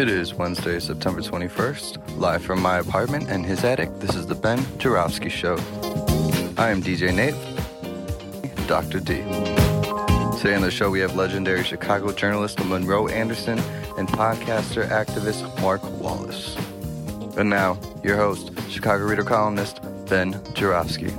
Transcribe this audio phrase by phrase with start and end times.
[0.00, 2.16] It is Wednesday, September 21st.
[2.16, 5.56] Live from my apartment and his attic, this is the Ben Joravsky Show.
[6.56, 7.34] I am DJ Nate,
[8.66, 8.98] Dr.
[8.98, 9.16] D.
[10.38, 13.58] Today on the show, we have legendary Chicago journalist Monroe Anderson
[13.98, 16.56] and podcaster activist Mark Wallace.
[17.36, 21.12] And now, your host, Chicago Reader columnist Ben Joravsky.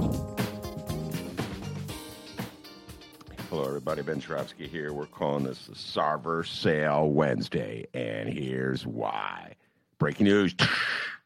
[3.52, 4.02] Hello, everybody.
[4.02, 4.94] Ben Joravsky here.
[4.94, 9.56] We're calling this the Sarver Sale Wednesday, and here's why.
[10.00, 10.56] Breaking news.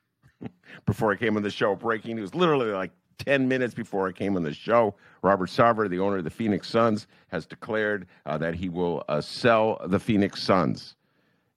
[0.87, 2.33] before I came on the show, breaking news.
[2.33, 6.23] Literally like 10 minutes before I came on the show, Robert Sarver, the owner of
[6.23, 10.95] the Phoenix Suns, has declared uh, that he will uh, sell the Phoenix Suns,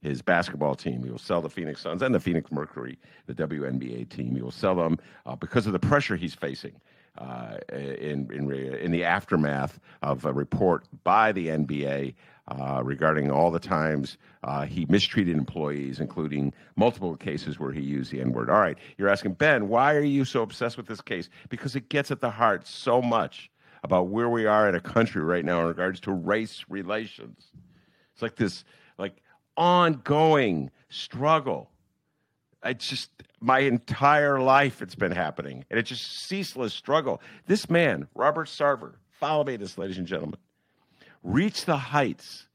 [0.03, 1.03] his basketball team.
[1.03, 4.35] He will sell the Phoenix Suns and the Phoenix Mercury, the WNBA team.
[4.35, 6.79] He will sell them uh, because of the pressure he's facing
[7.73, 12.15] in, in, in the aftermath of a report by the NBA
[12.49, 18.11] uh, regarding all the times uh, he mistreated employees, including multiple cases where he used
[18.11, 18.49] the N word.
[18.49, 21.29] All right, you're asking, Ben, why are you so obsessed with this case?
[21.49, 23.51] Because it gets at the heart so much
[23.85, 27.49] about where we are in a country right now in regards to race relations.
[28.15, 28.65] It's like this,
[28.97, 29.23] like
[29.57, 31.71] ongoing struggle.
[32.63, 33.11] I just
[33.41, 37.21] my entire life it's been happening, and it's just ceaseless struggle.
[37.47, 40.39] This man, Robert Sarver, follow me, this, ladies and gentlemen,
[41.23, 42.47] reached the heights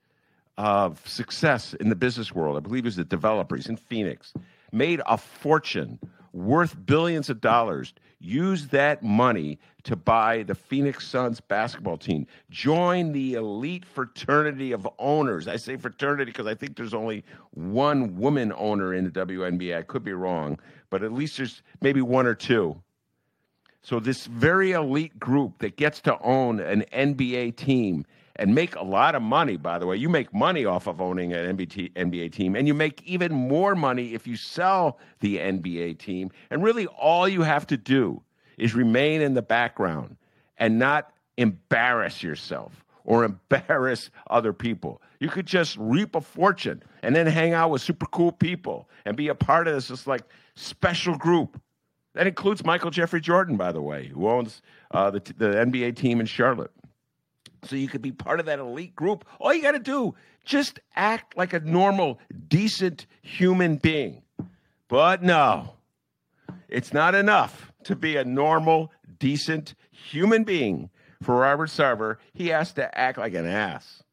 [0.58, 2.58] of success in the business world.
[2.58, 3.56] I believe he was a developer.
[3.56, 4.34] He's in Phoenix,
[4.72, 6.00] made a fortune
[6.34, 13.12] worth billions of dollars, use that money to buy the Phoenix Suns basketball team, join
[13.12, 15.48] the elite fraternity of owners.
[15.48, 19.78] I say fraternity because I think there's only one woman owner in the WNBA.
[19.78, 22.82] I could be wrong, but at least there's maybe one or two.
[23.86, 28.06] So, this very elite group that gets to own an NBA team
[28.38, 29.96] and make a lot of money, by the way.
[29.96, 34.14] You make money off of owning an NBA, team, and you make even more money
[34.14, 36.32] if you sell the NBA team.
[36.50, 38.22] And really, all you have to do
[38.58, 40.18] is remain in the background
[40.58, 45.02] and not embarrass yourself or embarrass other people.
[45.20, 49.16] You could just reap a fortune and then hang out with super cool people and
[49.16, 50.24] be a part of this just like
[50.56, 51.62] special group.
[52.16, 54.62] That includes Michael Jeffrey Jordan, by the way, who owns
[54.92, 56.72] uh, the, the NBA team in Charlotte
[57.66, 59.26] so you could be part of that elite group.
[59.40, 60.16] All you got to do,
[60.46, 64.24] just act like a normal, decent human being.
[64.88, 65.76] But no,
[66.68, 70.90] it's not enough to be a normal, decent human being
[71.22, 72.18] for Robert Sarver.
[72.34, 74.04] He has to act like an ass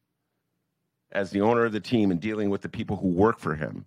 [1.11, 3.85] as the owner of the team and dealing with the people who work for him.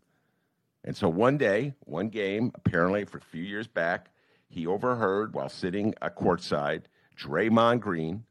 [0.85, 4.11] And so one day, one game, apparently for a few years back,
[4.49, 6.83] he overheard while sitting at courtside
[7.19, 8.25] Draymond Green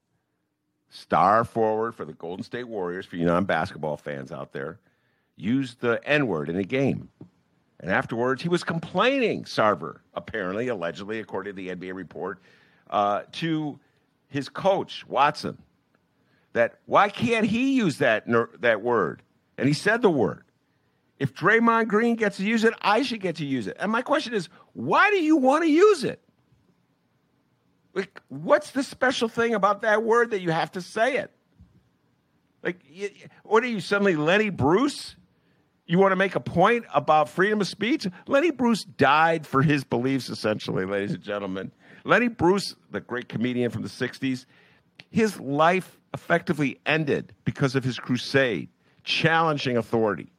[0.93, 4.79] star forward for the Golden State Warriors, for you non basketball fans out there,
[5.35, 7.09] used the N word in a game.
[7.79, 12.39] And afterwards, he was complaining, Sarver, apparently, allegedly, according to the NBA report,
[12.89, 13.79] uh, to
[14.29, 15.57] his coach, Watson,
[16.53, 18.25] that why can't he use that,
[18.61, 19.21] that word?
[19.57, 20.45] And he said the word.
[21.19, 23.77] If Draymond Green gets to use it, I should get to use it.
[23.79, 26.22] And my question is, why do you want to use it?
[27.93, 31.31] Like, what's the special thing about that word that you have to say it?
[32.63, 32.81] Like,
[33.43, 35.15] what are you suddenly Lenny Bruce?
[35.85, 38.07] You want to make a point about freedom of speech?
[38.25, 41.71] Lenny Bruce died for his beliefs, essentially, ladies and gentlemen.
[42.05, 44.45] Lenny Bruce, the great comedian from the 60s,
[45.11, 48.69] his life effectively ended because of his crusade,
[49.03, 50.31] challenging authority,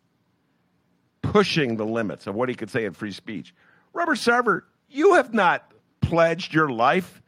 [1.22, 3.54] pushing the limits of what he could say in free speech.
[3.92, 7.20] Robert Sarver, you have not pledged your life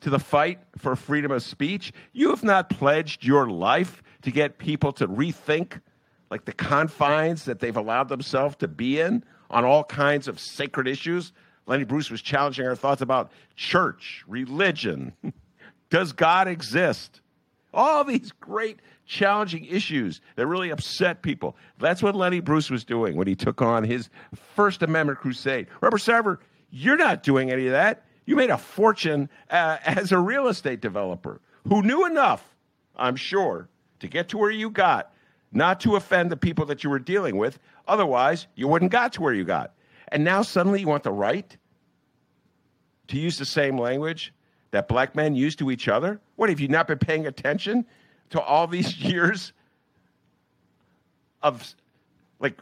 [0.00, 1.92] to the fight for freedom of speech.
[2.12, 5.80] You have not pledged your life to get people to rethink
[6.30, 10.88] like the confines that they've allowed themselves to be in on all kinds of sacred
[10.88, 11.32] issues.
[11.66, 15.12] Lenny Bruce was challenging our thoughts about church, religion.
[15.90, 17.20] Does God exist?
[17.72, 21.56] All these great challenging issues that really upset people.
[21.78, 24.08] That's what Lenny Bruce was doing when he took on his
[24.54, 25.68] First Amendment crusade.
[25.80, 26.38] Robert Sarver,
[26.70, 28.05] you're not doing any of that.
[28.26, 32.44] You made a fortune uh, as a real estate developer who knew enough,
[32.96, 33.68] I'm sure,
[34.00, 35.12] to get to where you got,
[35.52, 37.58] not to offend the people that you were dealing with.
[37.88, 39.72] Otherwise, you wouldn't got to where you got.
[40.08, 41.56] And now suddenly you want the right
[43.08, 44.32] to use the same language
[44.70, 46.20] that black men use to each other?
[46.36, 47.86] What have you not been paying attention
[48.30, 49.52] to all these years
[51.42, 51.74] of
[52.40, 52.60] like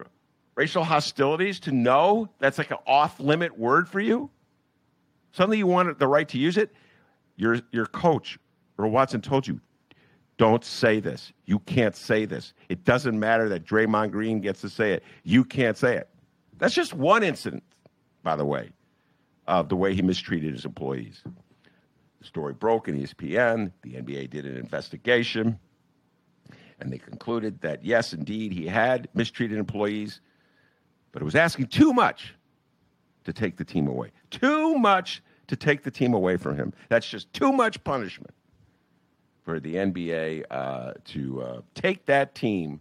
[0.55, 4.31] racial hostilities to know that's like an off limit word for you?
[5.35, 6.73] Suddenly you want the right to use it?
[7.35, 8.39] Your, your coach,
[8.79, 9.61] or Watson, told you,
[10.39, 11.33] don't say this.
[11.45, 12.55] You can't say this.
[12.69, 15.03] It doesn't matter that Draymond Green gets to say it.
[15.25, 16.09] You can't say it.
[16.59, 17.65] That's just one incident,
[18.23, 18.71] by the way,
[19.49, 21.25] of the way he mistreated his employees.
[22.21, 23.73] The story broke in ESPN.
[23.83, 25.59] The NBA did an investigation,
[26.79, 30.21] and they concluded that yes, indeed, he had mistreated employees,
[31.11, 32.35] but it was asking too much
[33.25, 34.13] to take the team away.
[34.31, 36.73] Too much to take the team away from him.
[36.89, 38.35] That's just too much punishment
[39.43, 42.81] for the NBA uh, to uh, take that team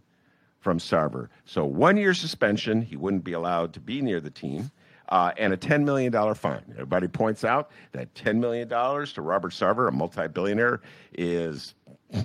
[0.60, 1.28] from Sarver.
[1.44, 4.70] So one year suspension, he wouldn't be allowed to be near the team,
[5.10, 6.62] uh, and a $10 million fine.
[6.72, 10.80] Everybody points out that $10 million to Robert Sarver, a multi-billionaire,
[11.12, 11.74] is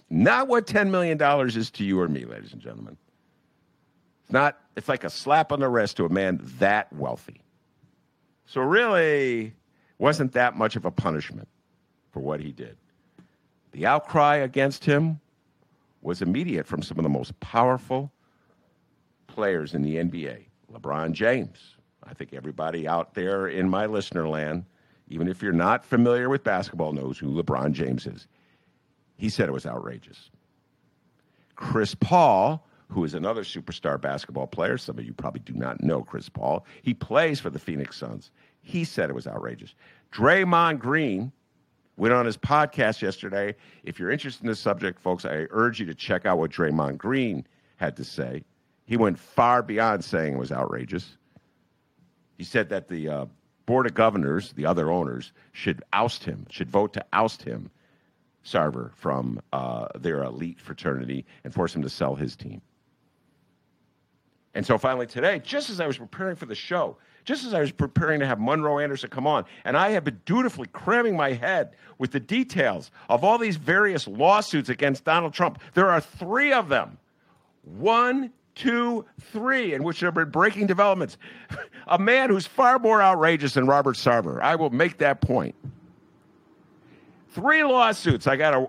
[0.09, 2.97] not what $10 million is to you or me, ladies and gentlemen.
[4.23, 7.41] It's not, it's like a slap on the wrist to a man that wealthy.
[8.49, 9.53] So really
[9.99, 11.47] wasn't that much of a punishment
[12.09, 12.77] for what he did.
[13.73, 15.19] The outcry against him
[16.01, 18.11] was immediate from some of the most powerful
[19.27, 20.45] players in the NBA.
[20.73, 21.75] LeBron James.
[22.03, 24.65] I think everybody out there in my listener land,
[25.09, 28.27] even if you're not familiar with basketball, knows who LeBron James is.
[29.17, 30.31] He said it was outrageous.
[31.55, 36.01] Chris Paul, who is another superstar basketball player, some of you probably do not know
[36.01, 36.65] Chris Paul.
[36.81, 38.31] He plays for the Phoenix Suns.
[38.61, 39.75] He said it was outrageous.
[40.11, 41.31] Draymond Green
[41.97, 43.55] went on his podcast yesterday.
[43.83, 46.97] If you're interested in this subject, folks, I urge you to check out what Draymond
[46.97, 47.45] Green
[47.77, 48.43] had to say.
[48.85, 51.17] He went far beyond saying it was outrageous.
[52.37, 53.25] He said that the uh,
[53.67, 57.69] board of governors, the other owners, should oust him, should vote to oust him,
[58.43, 62.61] Sarver, from uh, their elite fraternity and force him to sell his team.
[64.53, 67.61] And so finally today, just as I was preparing for the show, just as I
[67.61, 71.33] was preparing to have Monroe Anderson come on, and I have been dutifully cramming my
[71.33, 75.59] head with the details of all these various lawsuits against Donald Trump.
[75.73, 76.97] There are three of them.
[77.63, 81.17] One two, three, in which there have been breaking developments.
[81.87, 84.41] A man who's far more outrageous than Robert Sarver.
[84.41, 85.55] I will make that point.
[87.29, 88.67] Three lawsuits I got to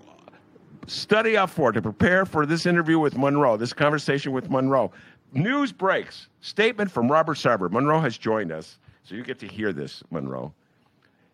[0.86, 4.92] study up for to prepare for this interview with Monroe, this conversation with Monroe.
[5.32, 6.28] News breaks.
[6.40, 7.70] Statement from Robert Sarver.
[7.70, 10.52] Monroe has joined us, so you get to hear this, Monroe.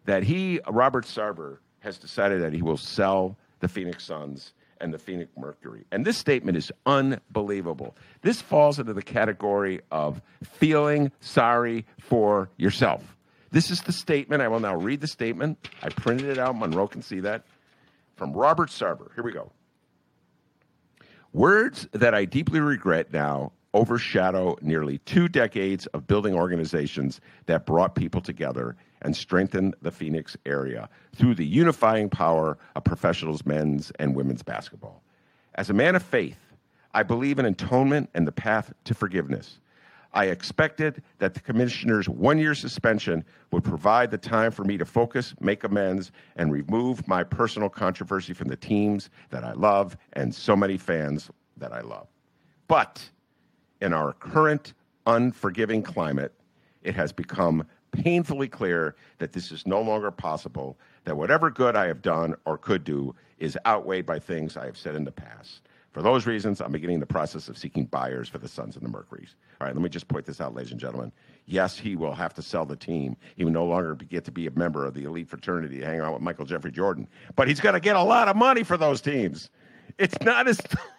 [0.05, 4.99] That he, Robert Sarver, has decided that he will sell the Phoenix Suns and the
[4.99, 5.85] Phoenix Mercury.
[5.91, 7.97] And this statement is unbelievable.
[8.23, 13.17] This falls into the category of feeling sorry for yourself.
[13.51, 14.43] This is the statement.
[14.43, 15.69] I will now read the statement.
[15.83, 16.59] I printed it out.
[16.59, 17.45] Monroe can see that.
[18.17, 19.15] From Robert Sarver.
[19.15, 19.51] Here we go.
[21.33, 27.95] Words that I deeply regret now overshadow nearly two decades of building organizations that brought
[27.95, 34.17] people together and strengthened the Phoenix area through the unifying power of professionals men's and
[34.17, 35.03] women's basketball.
[35.57, 36.39] As a man of faith,
[36.95, 39.59] I believe in atonement and the path to forgiveness.
[40.15, 44.87] I expected that the commissioner's one year suspension would provide the time for me to
[44.87, 50.35] focus, make amends, and remove my personal controversy from the teams that I love and
[50.35, 52.09] so many fans that I love.
[52.69, 53.11] But
[53.81, 54.75] in our current
[55.07, 56.33] unforgiving climate,
[56.83, 61.87] it has become painfully clear that this is no longer possible, that whatever good I
[61.87, 65.63] have done or could do is outweighed by things I have said in the past.
[65.93, 68.91] For those reasons, I'm beginning the process of seeking buyers for the Suns and the
[68.91, 69.35] Mercuries.
[69.59, 71.11] All right, let me just point this out, ladies and gentlemen.
[71.47, 73.17] Yes, he will have to sell the team.
[73.37, 76.13] He will no longer get to be a member of the elite fraternity hang out
[76.13, 77.09] with Michael Jeffrey Jordan.
[77.35, 79.49] But he's going to get a lot of money for those teams.
[79.97, 80.61] It's not as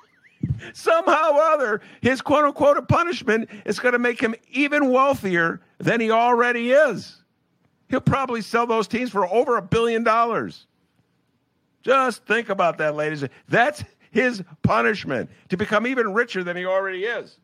[0.73, 5.99] somehow or other, his quote unquote punishment is going to make him even wealthier than
[5.99, 7.21] he already is.
[7.89, 10.67] He'll probably sell those teams for over a billion dollars.
[11.83, 13.23] Just think about that, ladies.
[13.47, 17.39] That's his punishment to become even richer than he already is.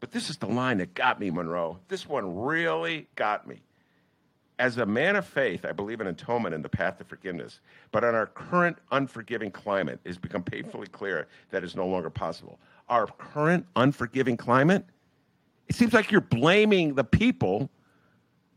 [0.00, 1.78] But this is the line that got me, Monroe.
[1.88, 3.62] This one really got me.
[4.58, 7.60] As a man of faith, I believe in atonement and the path to forgiveness.
[7.92, 12.08] But in our current unforgiving climate, it has become painfully clear that is no longer
[12.08, 12.58] possible.
[12.88, 14.84] Our current unforgiving climate,
[15.68, 17.68] it seems like you're blaming the people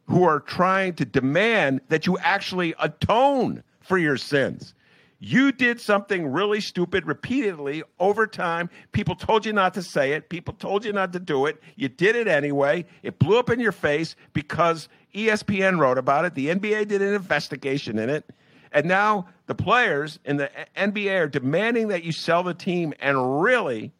[0.07, 4.73] who are trying to demand that you actually atone for your sins.
[5.19, 8.69] You did something really stupid repeatedly over time.
[8.93, 10.29] People told you not to say it.
[10.29, 11.61] People told you not to do it.
[11.75, 12.85] You did it anyway.
[13.03, 16.35] It blew up in your face because ESPN wrote about it.
[16.35, 18.29] The NBA did an investigation in it.
[18.71, 23.41] And now the players in the NBA are demanding that you sell the team and
[23.41, 23.91] really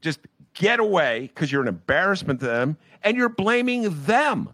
[0.00, 0.20] just
[0.54, 4.52] get away because you're an embarrassment to them and you're blaming them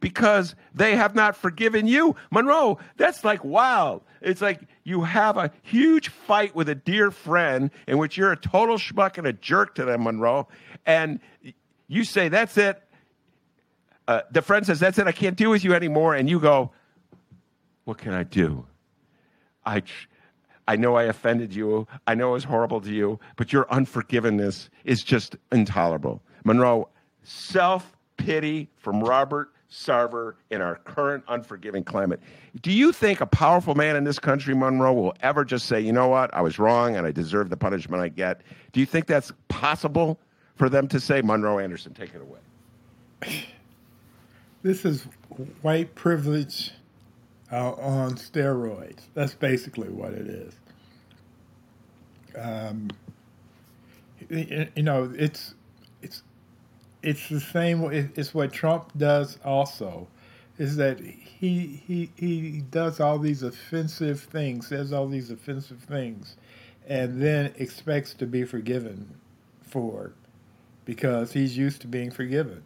[0.00, 2.16] because they have not forgiven you.
[2.30, 4.02] Monroe, that's like wow.
[4.20, 8.36] It's like you have a huge fight with a dear friend in which you're a
[8.36, 10.48] total schmuck and a jerk to them, Monroe,
[10.84, 11.20] and
[11.88, 12.82] you say, That's it.
[14.08, 15.06] Uh, the friend says, That's it.
[15.06, 16.14] I can't deal with you anymore.
[16.14, 16.72] And you go,
[17.84, 18.66] What can I do?
[19.64, 19.82] I.
[20.68, 21.88] I know I offended you.
[22.06, 26.22] I know it was horrible to you, but your unforgiveness is just intolerable.
[26.44, 26.88] Monroe,
[27.24, 32.20] self pity from Robert Sarver in our current unforgiving climate.
[32.60, 35.92] Do you think a powerful man in this country, Monroe, will ever just say, you
[35.92, 38.42] know what, I was wrong and I deserve the punishment I get?
[38.72, 40.18] Do you think that's possible
[40.56, 42.40] for them to say, Monroe Anderson, take it away?
[44.62, 45.04] This is
[45.62, 46.72] white privilege
[47.50, 49.00] uh, on steroids.
[49.14, 50.54] That's basically what it is.
[52.36, 52.90] Um,
[54.28, 55.54] you know, it's it's
[57.02, 57.82] it's the same.
[58.16, 60.08] It's what Trump does also,
[60.58, 66.36] is that he he he does all these offensive things, says all these offensive things,
[66.88, 69.14] and then expects to be forgiven
[69.62, 70.12] for
[70.84, 72.62] because he's used to being forgiven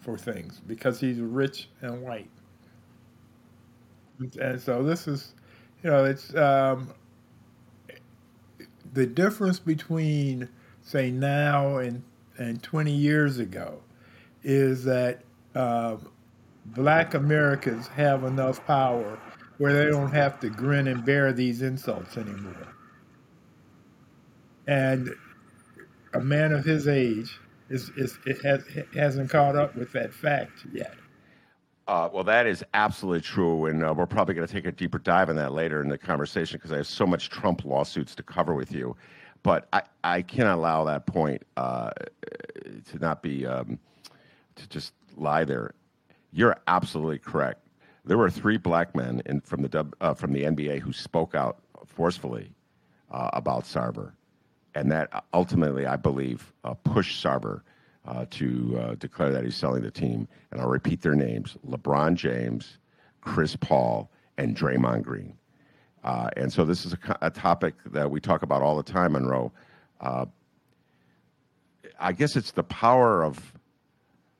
[0.00, 2.30] for things because he's rich and white.
[4.40, 5.34] And so this is,
[5.82, 6.92] you know, it's um,
[8.92, 10.48] the difference between
[10.82, 12.02] say now and
[12.40, 13.78] and 20 years ago
[14.42, 15.22] is that
[15.54, 15.96] uh,
[16.66, 19.18] black Americans have enough power
[19.58, 22.74] where they don't have to grin and bear these insults anymore.
[24.66, 25.10] And
[26.14, 30.94] a man of his age is, is has, hasn't caught up with that fact yet.
[31.86, 34.98] Uh, well, that is absolutely true, and uh, we're probably going to take a deeper
[34.98, 38.22] dive in that later in the conversation because I have so much Trump lawsuits to
[38.22, 38.96] cover with you.
[39.42, 41.90] But I, I cannot allow that point uh,
[42.90, 43.78] to not be um,
[44.56, 45.74] to just lie there.
[46.32, 47.66] You're absolutely correct.
[48.04, 51.58] There were three black men in, from the uh, from the NBA who spoke out
[51.86, 52.52] forcefully
[53.10, 54.12] uh, about Sarver,
[54.74, 57.62] and that ultimately, I believe, uh, pushed Sarver
[58.06, 60.28] uh, to uh, declare that he's selling the team.
[60.50, 62.78] And I'll repeat their names: LeBron James,
[63.20, 65.34] Chris Paul, and Draymond Green.
[66.02, 69.12] Uh, and so this is a, a, topic that we talk about all the time,
[69.12, 69.52] Monroe.
[70.00, 70.24] Uh,
[71.98, 73.52] I guess it's the power of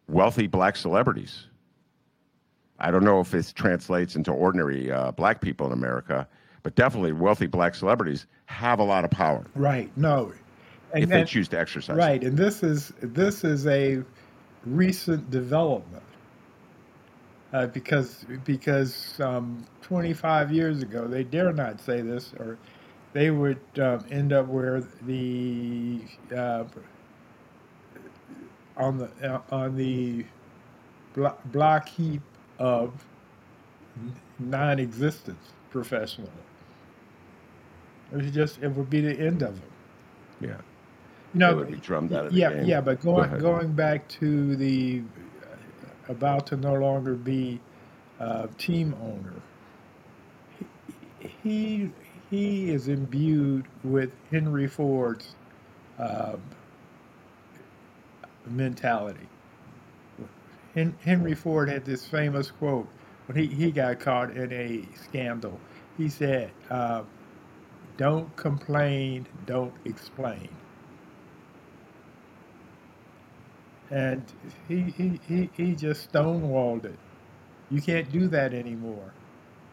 [0.08, 1.46] wealthy black celebrities.
[2.78, 6.26] I don't know if it translates into ordinary uh, black people in America,
[6.62, 9.44] but definitely wealthy black celebrities have a lot of power.
[9.54, 9.90] Right.
[9.96, 10.32] No.
[10.94, 11.96] And, if they choose to exercise.
[11.96, 12.22] Right.
[12.22, 12.28] It.
[12.28, 14.02] And this is this is a
[14.64, 16.02] recent development
[17.52, 22.58] uh, because because um, 25 years ago they dare not say this or
[23.12, 26.00] they would um, end up where the
[26.36, 26.64] uh,
[28.76, 30.24] on the uh, on the
[31.46, 32.22] block heap
[32.58, 32.92] of
[34.38, 36.30] non-existence professionally.
[38.12, 39.70] It was just it would be the end of them.
[40.40, 40.56] Yeah.
[41.34, 42.64] You know, would be drummed out of yeah, game.
[42.64, 45.02] yeah, but going Go going back to the
[46.10, 47.60] about to no longer be
[48.58, 49.34] team owner,
[51.42, 51.90] he
[52.30, 55.36] he is imbued with Henry Ford's
[55.98, 56.36] uh,
[58.46, 59.28] mentality.
[61.02, 62.88] Henry Ford had this famous quote
[63.26, 65.60] when he, he got caught in a scandal.
[65.98, 67.04] He said, uh,
[67.98, 70.48] Don't complain, don't explain.
[73.90, 74.22] And
[74.68, 76.98] he, he, he, he just stonewalled it.
[77.70, 79.12] You can't do that anymore.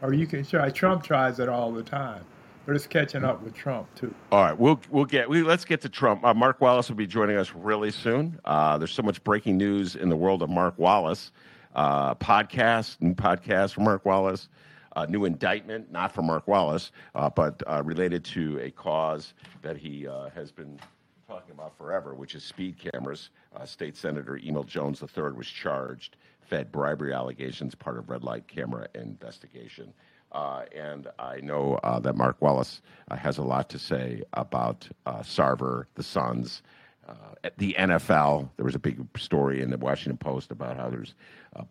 [0.02, 0.70] Or you can try.
[0.70, 2.24] Trump tries it all the time,
[2.66, 4.14] but it's catching up with Trump too.
[4.32, 6.24] All right, we'll we'll get we let's get to Trump.
[6.24, 8.40] Uh, Mark Wallace will be joining us really soon.
[8.46, 11.32] Uh, there's so much breaking news in the world of Mark Wallace.
[11.74, 14.50] Uh, podcast, new podcast from Mark Wallace.
[14.96, 19.78] A new indictment, not for Mark Wallace, uh, but uh, related to a cause that
[19.78, 20.80] he uh, has been
[21.28, 23.32] talking about forever, which is speed cameras.
[23.54, 28.48] Uh, State Senator Emil Jones III was charged, fed bribery allegations, part of red light
[28.48, 29.94] camera investigation.
[30.32, 32.82] Uh, and I know uh, that Mark Wallace
[33.12, 36.62] uh, has a lot to say about uh, Sarver, the Suns,
[37.08, 37.14] uh,
[37.58, 38.50] the NFL.
[38.56, 41.14] There was a big story in the Washington Post about how there's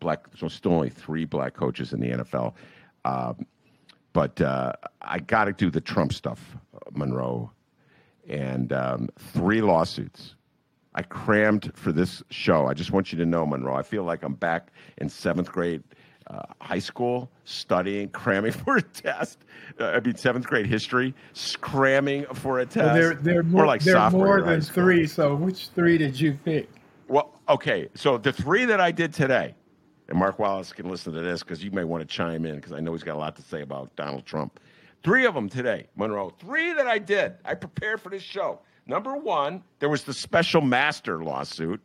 [0.01, 2.53] black, so still only three black coaches in the NFL.
[3.07, 3.47] Um,
[4.13, 4.39] but
[5.01, 6.57] I got to do the Trump stuff,
[6.93, 7.51] Monroe,
[8.29, 10.35] and um, three lawsuits.
[10.95, 12.67] I crammed for this show.
[12.67, 13.75] I just want you to know, Monroe.
[13.77, 15.83] I feel like I'm back in seventh grade
[16.29, 19.39] uh, high school, studying, cramming for a test.
[19.79, 21.15] Uh, I mean, seventh grade history,
[21.61, 22.99] cramming for a test.
[22.99, 25.07] Well, there are more, like sophomore more than three.
[25.07, 26.69] So which three did you pick?
[27.09, 27.89] Well, okay.
[27.95, 29.55] So the three that I did today,
[30.09, 32.73] and Mark Wallace can listen to this because you may want to chime in because
[32.73, 34.59] I know he's got a lot to say about Donald Trump.
[35.07, 36.31] Three of them today, Monroe.
[36.31, 37.35] Three that I did.
[37.45, 38.59] I prepared for this show.
[38.89, 41.81] Number one, there was the special master lawsuit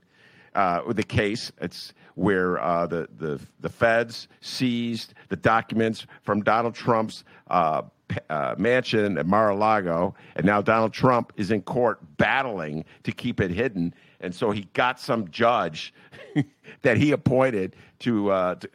[0.55, 1.51] uh, with the case.
[1.61, 7.83] It's where uh, the, the the feds seized the documents from Donald Trump's uh,
[8.31, 13.51] uh, mansion at Mar-a-Lago, and now Donald Trump is in court battling to keep it
[13.51, 13.93] hidden.
[14.19, 15.93] And so he got some judge
[16.81, 18.31] that he appointed to.
[18.31, 18.69] Uh, to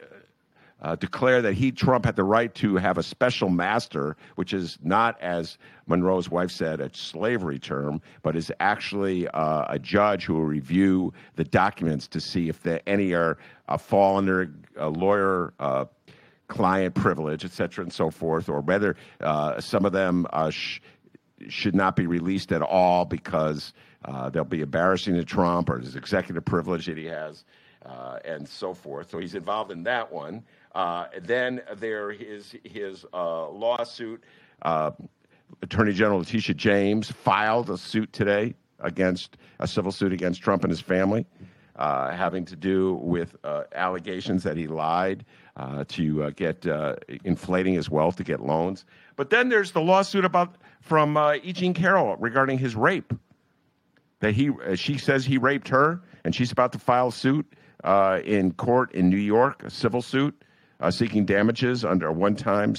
[0.81, 4.77] uh, declare that he, Trump, had the right to have a special master, which is
[4.83, 5.57] not, as
[5.87, 11.13] Monroe's wife said, a slavery term, but is actually uh, a judge who will review
[11.35, 15.53] the documents to see if the, any are uh, fall under a lawyer.
[15.59, 15.85] Uh,
[16.49, 20.79] client privilege, et cetera, and so forth, or whether uh, some of them uh, sh-
[21.49, 23.73] should not be released at all because
[24.05, 27.43] uh, they'll be embarrassing to Trump or his executive privilege that he has,
[27.85, 29.09] uh, and so forth.
[29.09, 30.41] So he's involved in that one.
[30.77, 34.23] Uh, then there is his uh, lawsuit.
[34.61, 34.91] Uh,
[35.63, 40.69] Attorney General Letitia James filed a suit today against a civil suit against Trump and
[40.69, 41.25] his family,
[41.77, 46.63] uh, having to do with uh, allegations that he lied uh, to get
[47.23, 48.85] inflating his wealth to get loans.
[49.15, 51.53] But then there's the lawsuit about from uh, E.
[51.53, 53.13] Jean Carroll regarding his rape.
[54.19, 57.51] That he, she says he raped her, and she's about to file suit
[58.23, 60.39] in court in New York, a civil suit
[60.79, 62.75] uh, seeking damages under a one-time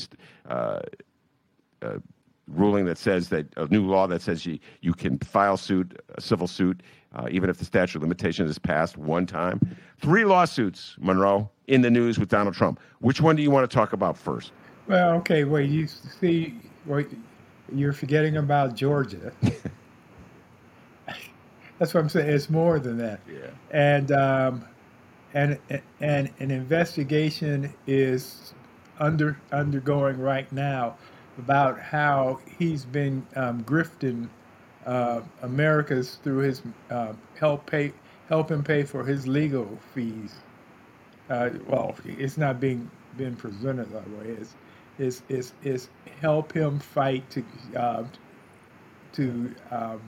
[0.49, 0.81] uh,
[1.83, 1.99] uh,
[2.49, 6.21] ruling that says that a new law that says you, you can file suit, a
[6.21, 6.82] civil suit,
[7.15, 9.61] uh, even if the statute of limitations is passed one time.
[10.00, 12.80] Three lawsuits, Monroe, in the news with Donald Trump.
[13.00, 14.52] Which one do you want to talk about first?
[14.87, 15.45] Well, okay.
[15.45, 16.54] Wait, you see,
[16.87, 17.08] wait,
[17.75, 19.32] you're forgetting about Georgia.
[21.78, 22.28] That's what I'm saying.
[22.28, 23.21] It's more than that.
[23.30, 23.50] Yeah.
[23.71, 24.65] And um,
[25.34, 25.58] and
[26.00, 28.54] and an investigation is
[28.99, 30.97] under undergoing right now
[31.38, 34.28] about how he's been um, grifting
[34.86, 37.93] uh, Americans through his uh, help pay
[38.28, 40.34] help him pay for his legal fees.
[41.30, 44.30] Uh, well, it's not being being presented that way.
[44.30, 44.54] It's
[44.99, 45.88] is is is
[46.21, 47.45] help him fight to
[47.76, 48.04] uh,
[49.12, 50.00] to um,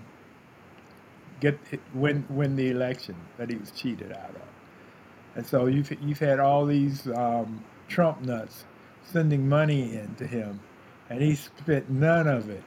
[1.41, 1.59] get
[1.95, 4.60] win win the election that he was cheated out of.
[5.37, 8.65] And so you've you've had all these um, Trump nuts
[9.05, 10.61] sending money in to him,
[11.09, 12.63] and he spent none of it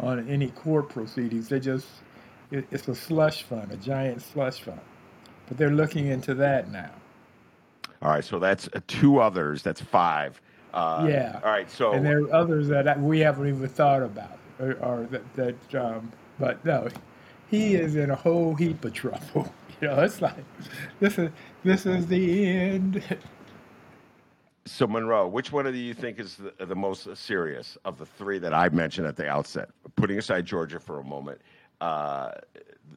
[0.00, 1.48] on any court proceedings.
[1.48, 1.86] They just
[2.50, 4.80] it, it's a slush fund, a giant slush fund.
[5.48, 6.90] But they're looking into that now.
[8.00, 9.62] All right, so that's uh, two others.
[9.62, 10.40] That's five.
[10.74, 11.40] Uh, Yeah.
[11.44, 15.06] All right, so and there are others that we haven't even thought about, or, or
[15.10, 16.88] that, that um, but no,
[17.48, 19.52] he is in a whole heap of trouble.
[19.80, 20.44] You know, it's like
[21.00, 21.32] this is
[21.64, 23.02] this is the end.
[24.64, 28.38] So Monroe, which one do you think is the, the most serious of the three
[28.38, 29.70] that I mentioned at the outset?
[29.96, 31.40] Putting aside Georgia for a moment,
[31.80, 32.30] uh,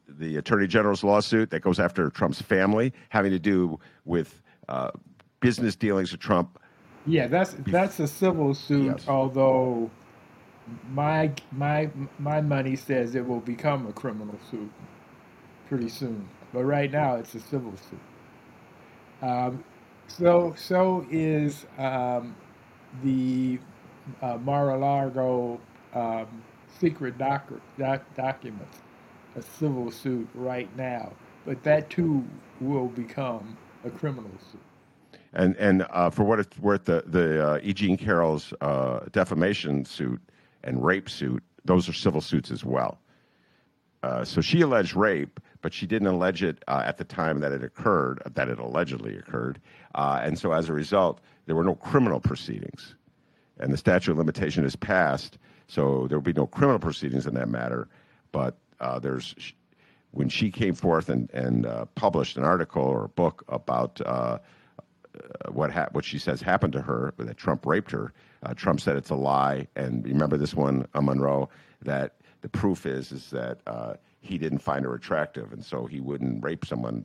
[0.08, 4.92] the Attorney General's lawsuit that goes after Trump's family, having to do with uh,
[5.40, 6.60] business dealings with Trump.
[7.04, 8.86] Yeah, that's that's a civil suit.
[8.98, 9.08] Yes.
[9.08, 9.90] Although
[10.90, 14.70] my my my money says it will become a criminal suit
[15.68, 16.28] pretty soon.
[16.52, 18.00] But right now, it's a civil suit.
[19.22, 19.64] Um,
[20.08, 22.34] so so is um,
[23.02, 23.58] the
[24.22, 25.60] uh, Mar-a-Lago
[25.94, 26.42] um,
[26.78, 28.78] secret doc, doc, documents
[29.36, 31.12] a civil suit right now.
[31.44, 32.24] But that too
[32.60, 34.60] will become a criminal suit.
[35.32, 37.72] And and uh, for what it's worth, the the uh, E.
[37.72, 40.20] Jean Carroll's uh, defamation suit
[40.64, 42.98] and rape suit, those are civil suits as well.
[44.02, 47.50] Uh, so she alleged rape, but she didn't allege it uh, at the time that
[47.50, 49.60] it occurred, that it allegedly occurred.
[49.96, 52.94] Uh, and so as a result, there were no criminal proceedings.
[53.58, 57.34] And the statute of limitation is passed, so there will be no criminal proceedings in
[57.34, 57.88] that matter.
[58.30, 59.34] But uh, there's,
[60.12, 64.06] when she came forth and, and uh, published an article or a book about uh,
[64.08, 64.38] uh,
[65.50, 68.12] what hap- what she says happened to her, that Trump raped her.
[68.44, 71.48] Uh, Trump said it's a lie, and remember this one, uh, Monroe,
[71.82, 73.94] that the proof is is that uh,
[74.26, 77.04] he didn't find her attractive, and so he wouldn't rape someone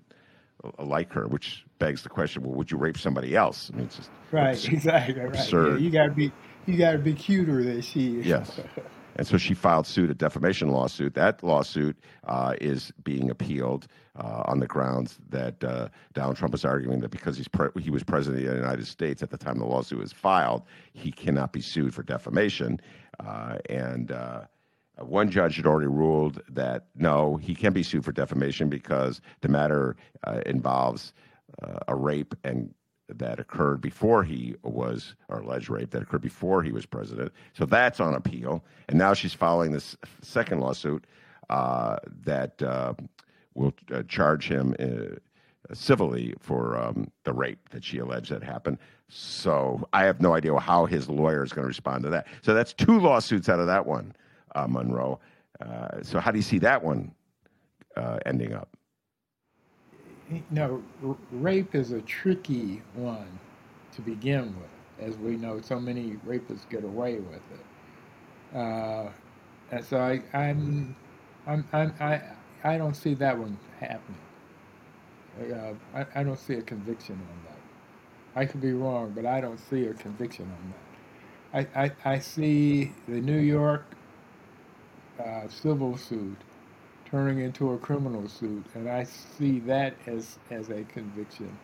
[0.80, 1.28] like her.
[1.28, 3.70] Which begs the question: Well, would you rape somebody else?
[3.72, 5.34] I mean, it's just right, exactly, right.
[5.34, 5.82] Yeah, absurd.
[5.82, 6.32] you gotta be
[6.66, 8.26] you gotta be cuter than she is.
[8.26, 8.60] Yes.
[9.16, 11.14] And so she filed suit, a defamation lawsuit.
[11.16, 16.64] That lawsuit uh, is being appealed uh, on the grounds that uh, Donald Trump is
[16.64, 19.60] arguing that because he's pre- he was president of the United States at the time
[19.60, 22.80] the lawsuit was filed, he cannot be sued for defamation.
[23.20, 24.42] Uh, and uh,
[25.02, 29.50] one judge had already ruled that no, he can't be sued for defamation because the
[29.50, 31.14] matter uh, involves
[31.62, 32.74] uh, a rape and
[33.18, 37.32] that occurred before he was, or alleged rape that occurred before he was president.
[37.54, 38.64] So that's on appeal.
[38.88, 41.06] And now she's filing this second lawsuit
[41.50, 42.94] uh, that uh,
[43.54, 45.18] will uh, charge him uh,
[45.74, 48.78] civilly for um, the rape that she alleged that happened.
[49.10, 52.28] So I have no idea how his lawyer is going to respond to that.
[52.42, 54.14] So that's two lawsuits out of that one,
[54.56, 55.20] uh, Monroe.
[55.62, 57.12] Uh, so how do you see that one
[57.98, 58.70] uh, ending up?
[60.50, 63.40] Know, r- rape is a tricky one
[63.94, 65.60] to begin with, as we know.
[65.62, 69.10] So many rapists get away with it, uh,
[69.72, 70.96] and so I, I'm,
[71.48, 72.22] I'm, I'm, I,
[72.64, 74.20] I don't see that one happening.
[75.40, 78.40] Uh, I, I don't see a conviction on that.
[78.42, 81.68] I could be wrong, but I don't see a conviction on that.
[81.76, 83.86] I, I, I see the New York
[85.50, 86.38] civil suit
[87.06, 91.58] turning into a criminal suit, and I see that as as a conviction.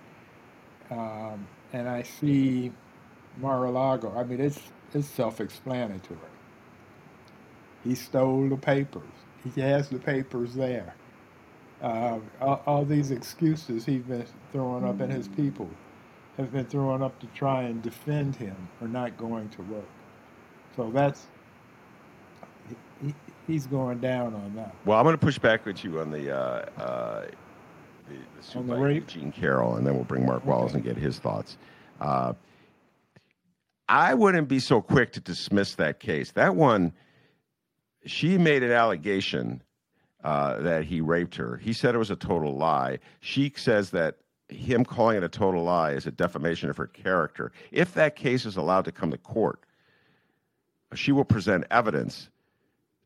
[0.91, 2.71] Um, and I see
[3.38, 4.13] Mar-a-Lago.
[4.15, 4.60] I mean, it's
[4.93, 6.19] it's self-explanatory.
[7.83, 9.03] He stole the papers.
[9.55, 10.95] He has the papers there.
[11.81, 15.69] Uh, all, all these excuses he's been throwing up, and his people
[16.38, 19.89] have been throwing up to try and defend him are not going to work.
[20.75, 21.27] So that's
[23.47, 24.75] he's going down on that.
[24.86, 27.25] Well, I'm going to push back with you on the uh, uh,
[28.07, 29.07] the, the suit On the by rape?
[29.07, 31.57] Jean Carroll, and then we'll bring Mark Wallace and get his thoughts.
[31.99, 32.33] Uh,
[33.89, 36.31] I wouldn't be so quick to dismiss that case.
[36.31, 36.93] That one,
[38.05, 39.63] she made an allegation
[40.23, 41.57] uh, that he raped her.
[41.57, 42.99] He said it was a total lie.
[43.21, 44.17] She says that
[44.49, 47.51] him calling it a total lie is a defamation of her character.
[47.71, 49.60] If that case is allowed to come to court,
[50.93, 52.29] she will present evidence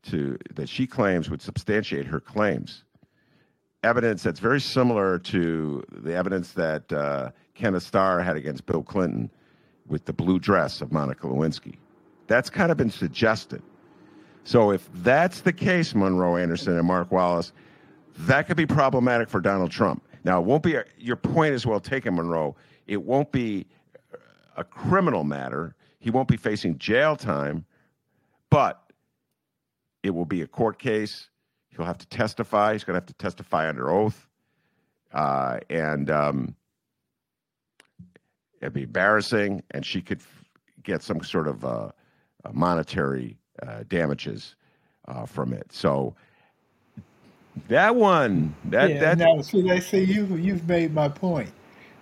[0.04, 2.84] to that she claims would substantiate her claims.
[3.82, 9.30] Evidence that's very similar to the evidence that uh, Kenneth Starr had against Bill Clinton
[9.86, 11.76] with the blue dress of Monica Lewinsky.
[12.28, 13.62] That's kind of been suggested.
[14.44, 17.52] So if that's the case, Monroe Anderson and Mark Wallace,
[18.18, 20.02] that could be problematic for Donald Trump.
[20.24, 22.54] Now, it won't be a, your point is well taken, Monroe.
[22.86, 23.66] It won't be
[24.56, 25.74] a criminal matter.
[25.98, 27.64] He won't be facing jail time,
[28.50, 28.81] but
[30.02, 31.28] it will be a court case.
[31.70, 32.72] He'll have to testify.
[32.72, 34.28] He's going to have to testify under oath,
[35.12, 36.56] uh, and um,
[38.60, 39.62] it'd be embarrassing.
[39.70, 40.44] And she could f-
[40.82, 41.90] get some sort of uh, uh,
[42.52, 44.56] monetary uh, damages
[45.08, 45.72] uh, from it.
[45.72, 46.14] So
[47.68, 50.26] that one, that yeah, that now see, they see you.
[50.36, 51.50] You've made my point.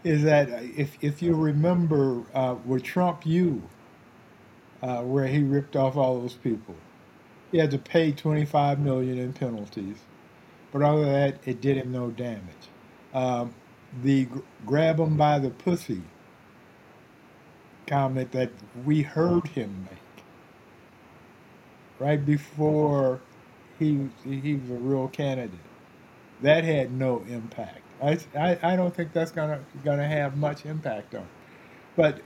[0.03, 3.63] Is that if if you remember uh, with Trump, you
[4.83, 6.75] uh, where he ripped off all those people,
[7.53, 9.99] he had to pay twenty five million in penalties,
[10.73, 12.71] but other than that, it did him no damage.
[13.15, 13.55] Um,
[14.03, 14.29] the
[14.67, 16.03] grab him by the pussy
[17.87, 18.51] comment that
[18.87, 20.25] we heard him make
[22.01, 23.21] right before
[23.79, 25.61] he he was a real candidate.
[26.43, 27.83] That had no impact.
[28.03, 31.29] I, I, I don't think that's gonna gonna have much impact on.
[31.97, 32.21] But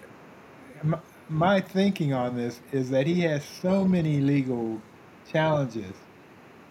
[0.82, 4.82] my, my thinking on this is that he has so many legal
[5.30, 5.92] challenges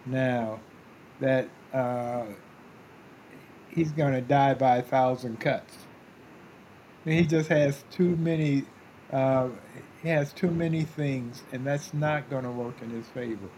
[0.06, 0.60] now
[1.20, 2.24] that uh,
[3.68, 5.74] he's gonna die by a thousand cuts.
[7.04, 8.64] I mean, he just has too many.
[9.12, 9.48] Uh,
[10.02, 13.48] he has too many things, and that's not going to work in his favor.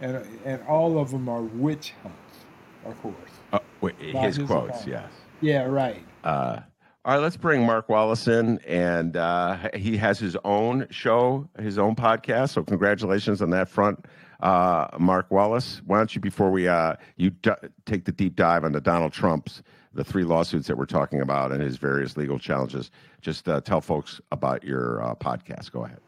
[0.00, 2.44] And and all of them are witch hunts,
[2.84, 3.14] of course.
[3.52, 5.10] uh, wait, his his quotes, yes.
[5.40, 6.02] Yeah, right.
[6.22, 6.60] Uh,
[7.04, 11.76] all right, let's bring Mark Wallace in, and uh, he has his own show, his
[11.76, 12.50] own podcast.
[12.50, 14.06] So congratulations on that front,
[14.44, 15.80] uh, Mark Wallace.
[15.86, 17.50] Why don't you, before we uh, you d-
[17.86, 19.62] take the deep dive into Donald Trump's
[19.94, 23.80] the three lawsuits that we're talking about and his various legal challenges, just uh, tell
[23.80, 25.70] folks about your uh, podcast.
[25.70, 26.00] Go ahead.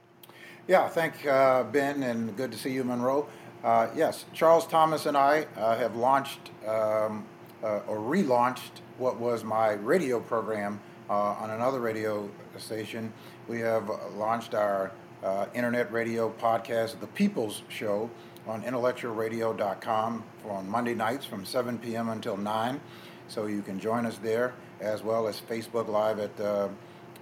[0.67, 3.29] Yeah, thank uh, Ben, and good to see you, Monroe.
[3.63, 7.25] Uh, yes, Charles Thomas and I have launched um,
[7.63, 13.13] or relaunched what was my radio program on another radio station.
[13.49, 14.91] We have launched our
[15.23, 18.11] uh, internet radio podcast, The People's Show,
[18.47, 22.09] on intellectualradio.com on Monday nights from 7 p.m.
[22.09, 22.81] until 9.
[23.29, 26.69] So you can join us there, as well as Facebook Live at, uh,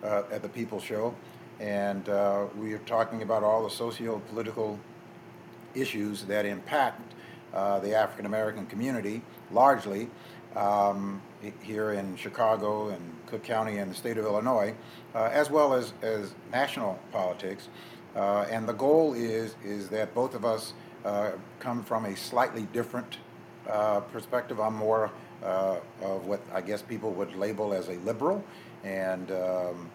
[0.02, 1.14] uh, at the People Show.
[1.60, 4.78] And uh, we are talking about all the socio political
[5.74, 7.14] issues that impact
[7.54, 10.10] uh, the African American community largely
[10.56, 11.22] um,
[11.62, 14.74] here in Chicago and Cook County and the state of Illinois,
[15.14, 17.68] uh, as well as, as national politics.
[18.14, 20.74] Uh, and the goal is, is that both of us
[21.60, 23.18] come from a slightly different
[23.68, 24.60] uh, perspective.
[24.60, 25.10] I'm more
[25.42, 28.44] uh, of what I guess people would label as a liberal,
[28.82, 29.90] and um,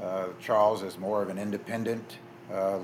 [0.00, 2.18] uh, Charles is more of an independent,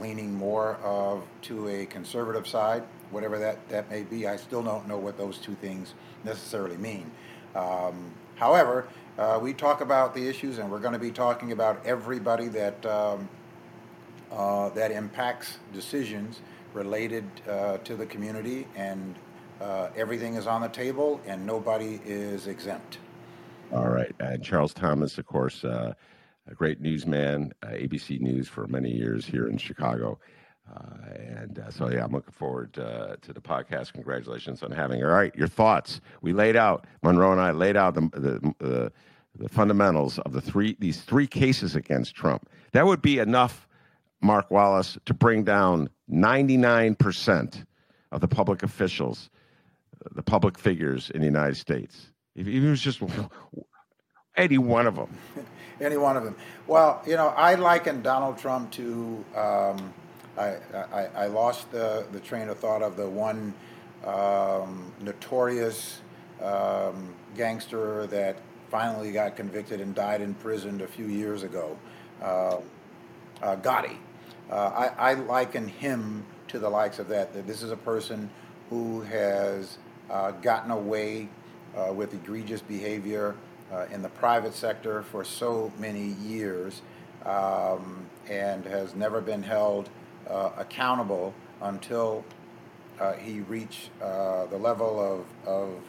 [0.00, 4.26] leaning more of to a conservative side, whatever that, that may be.
[4.26, 7.10] I still don't know what those two things necessarily mean.
[7.54, 8.88] Um, however,
[9.18, 12.86] uh, we talk about the issues, and we're going to be talking about everybody that
[12.86, 13.28] um,
[14.30, 16.40] uh, that impacts decisions
[16.78, 19.16] related uh, to the community, and
[19.60, 22.98] uh, everything is on the table, and nobody is exempt.
[23.72, 25.92] All right, and Charles Thomas, of course, uh,
[26.46, 30.18] a great newsman, uh, ABC News for many years here in Chicago.
[30.72, 33.92] Uh, and uh, so, yeah, I'm looking forward to the podcast.
[33.92, 35.02] Congratulations on having.
[35.02, 36.00] All right, your thoughts.
[36.22, 38.92] We laid out Monroe and I laid out the the, the,
[39.38, 42.48] the fundamentals of the three these three cases against Trump.
[42.72, 43.67] That would be enough,
[44.20, 47.64] Mark Wallace, to bring down 99 percent
[48.10, 49.30] of the public officials,
[50.12, 52.12] the public figures in the United States.
[52.34, 53.02] If was just
[54.36, 55.16] any one of them.
[55.80, 56.36] any one of them.
[56.66, 59.24] Well, you know, I liken Donald Trump to.
[59.36, 59.92] Um,
[60.38, 60.56] I,
[60.92, 63.52] I, I lost the, the train of thought of the one
[64.04, 66.00] um, notorious
[66.40, 68.36] um, gangster that
[68.70, 71.76] finally got convicted and died in prison a few years ago,
[72.22, 72.58] uh,
[73.42, 73.96] uh, Gotti.
[74.50, 78.30] Uh, I, I, liken him to the likes of that, that this is a person
[78.70, 79.76] who has
[80.08, 81.28] uh, gotten away
[81.76, 83.36] uh, with egregious behavior
[83.92, 86.80] in the private sector for so many years
[87.26, 89.90] um, and has never been held
[90.56, 92.24] accountable until
[92.98, 95.82] uh, he reached uh, the level of, of,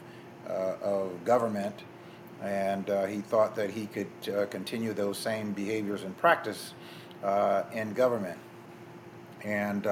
[0.46, 1.74] uh, of government.
[2.42, 4.10] And he thought that he could
[4.50, 6.74] continue those same behaviors and practice
[7.72, 8.38] in government
[9.44, 9.86] and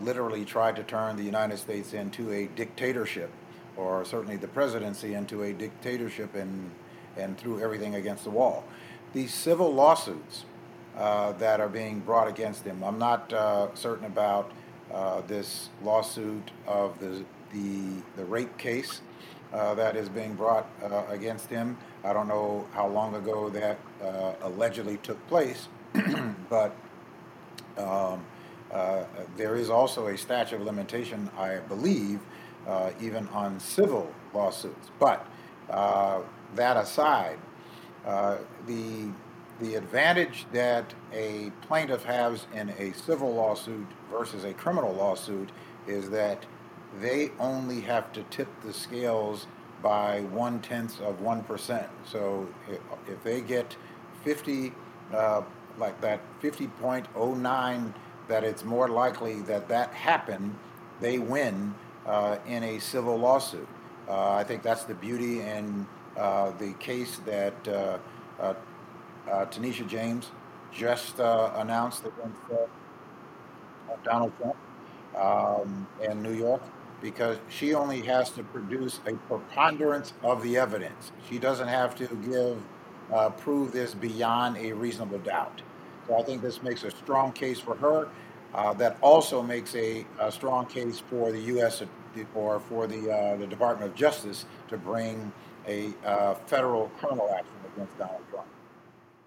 [0.00, 3.30] literally tried to turn the United States into a dictatorship
[3.76, 6.70] or certainly the presidency into a dictatorship and,
[7.16, 8.64] and threw everything against the wall.
[9.12, 10.44] These civil lawsuits
[10.96, 12.82] uh, that are being brought against him.
[12.84, 14.52] I'm not uh, certain about
[14.92, 19.00] uh, this lawsuit of the, the, the rape case
[19.52, 21.76] uh, that is being brought uh, against him.
[22.04, 23.78] I don't know how long ago that
[24.42, 25.68] allegedly took place,
[26.48, 26.74] but
[27.76, 28.24] um,
[28.72, 29.04] Uh,
[29.36, 32.20] there is also a statute of limitation, I believe,
[32.66, 34.90] uh, even on civil lawsuits.
[34.98, 35.26] But
[35.68, 36.20] uh,
[36.54, 37.38] that aside,
[38.66, 39.10] the
[39.60, 45.50] the advantage that a plaintiff has in a civil lawsuit versus a criminal lawsuit
[45.86, 46.46] is that
[47.00, 49.46] they only have to tip the scales
[49.82, 51.88] by one tenth of one percent.
[52.04, 53.76] So if, if, they get
[54.24, 54.72] 50,
[55.12, 55.42] uh,
[55.78, 57.94] like that 50.09,
[58.30, 60.56] that it's more likely that that happened,
[61.00, 61.74] they win
[62.06, 63.68] uh, in a civil lawsuit.
[64.08, 67.98] Uh, I think that's the beauty in uh, the case that uh,
[68.40, 68.54] uh,
[69.30, 70.30] uh, Tanisha James
[70.72, 72.40] just uh, announced against
[74.04, 74.56] Donald Trump
[75.16, 76.62] um, in New York
[77.02, 81.10] because she only has to produce a preponderance of the evidence.
[81.28, 82.62] She doesn't have to give
[83.38, 85.62] prove this beyond a reasonable doubt.
[86.06, 88.08] So I think this makes a strong case for her.
[88.52, 91.84] Uh, that also makes a, a, strong case for the U.S.
[92.34, 95.32] or for the uh, the Department of Justice to bring
[95.68, 98.48] a uh, federal criminal action against Donald Trump.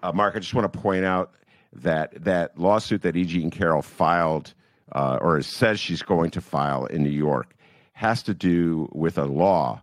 [0.02, 1.32] Uh, Mark, I just want to point out
[1.72, 3.24] that that lawsuit that E.
[3.24, 4.52] Jean Carroll filed,
[4.92, 7.56] uh, or says she's going to file in New York,
[7.94, 9.82] has to do with a law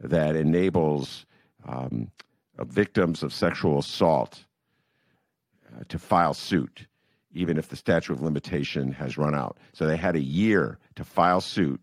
[0.00, 1.24] that enables
[1.66, 2.10] um,
[2.58, 4.44] victims of sexual assault
[5.88, 6.86] to file suit,
[7.32, 9.56] even if the statute of limitation has run out.
[9.72, 11.80] So they had a year to file suit,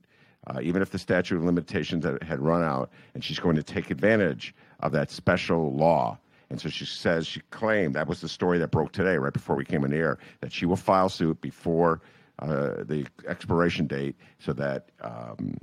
[0.47, 3.91] uh, even if the statute of limitations had run out, and she's going to take
[3.91, 6.17] advantage of that special law
[6.49, 9.55] and so she says she claimed that was the story that broke today, right before
[9.55, 12.01] we came in the air, that she will file suit before
[12.39, 15.57] uh, the expiration date so that um,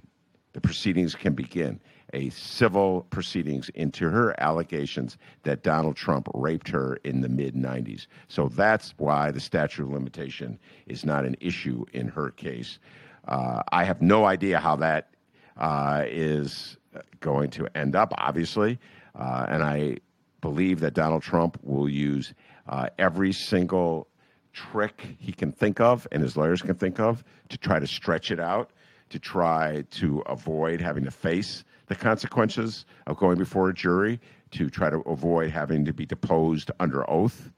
[0.52, 1.80] the proceedings can begin.
[2.12, 8.06] A civil proceedings into her allegations that Donald Trump raped her in the mid 90s.
[8.28, 12.78] So that's why the statute of limitation is not an issue in her case.
[13.26, 15.10] Uh, I have no idea how that
[15.56, 16.76] uh, is
[17.20, 18.78] going to end up, obviously.
[19.14, 19.98] Uh, and I
[20.40, 22.34] believe that Donald Trump will use
[22.68, 24.06] uh, every single
[24.52, 28.30] trick he can think of and his lawyers can think of to try to stretch
[28.30, 28.70] it out,
[29.10, 34.20] to try to avoid having to face the consequences of going before a jury,
[34.52, 37.50] to try to avoid having to be deposed under oath.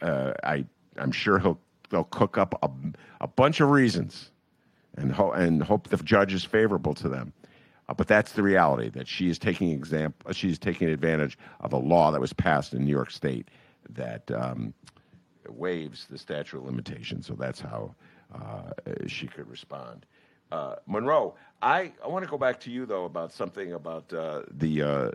[0.00, 0.64] Uh, I,
[0.96, 1.58] I'm sure he'll
[1.90, 2.70] they'll cook up a,
[3.20, 4.30] a bunch of reasons
[4.96, 7.32] and, ho- and hope the judge is favorable to them.
[7.88, 11.78] Uh, but that's the reality that she is taking exam- she's taking advantage of a
[11.78, 13.48] law that was passed in New York State
[13.90, 14.74] that um,
[15.48, 17.26] waives the statute of limitations.
[17.26, 17.94] So that's how
[18.34, 18.72] uh,
[19.06, 20.04] she could respond.
[20.52, 24.42] Uh, Monroe, I, I want to go back to you though about something about uh,
[24.50, 25.10] the uh,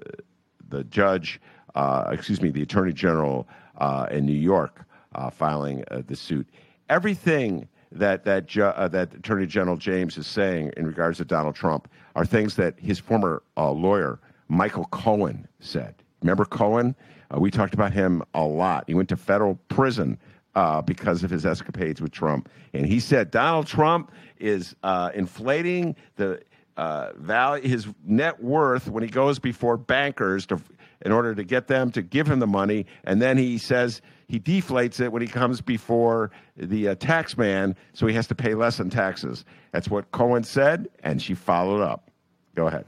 [0.70, 1.40] the judge,
[1.76, 4.86] uh, excuse me, the attorney general uh, in New York
[5.32, 6.48] filing the suit.
[6.90, 11.88] Everything that that ju- that Attorney General James is saying in regards to Donald Trump
[12.16, 15.96] are things that his former lawyer Michael Cohen said.
[16.22, 16.96] Remember Cohen?
[17.34, 18.86] Uh, we talked about him a lot.
[18.88, 20.18] He went to federal prison
[20.56, 22.50] uh, because of his escapades with Trump.
[22.74, 26.42] And he said Donald Trump is uh, inflating the
[26.78, 30.60] uh, value, his net worth when he goes before bankers to,
[31.02, 32.86] in order to get them to give him the money.
[33.04, 37.76] And then he says he deflates it when he comes before the uh, tax man,
[37.94, 39.46] so he has to pay less in taxes.
[39.72, 42.10] That's what Cohen said, and she followed up.
[42.56, 42.86] Go ahead.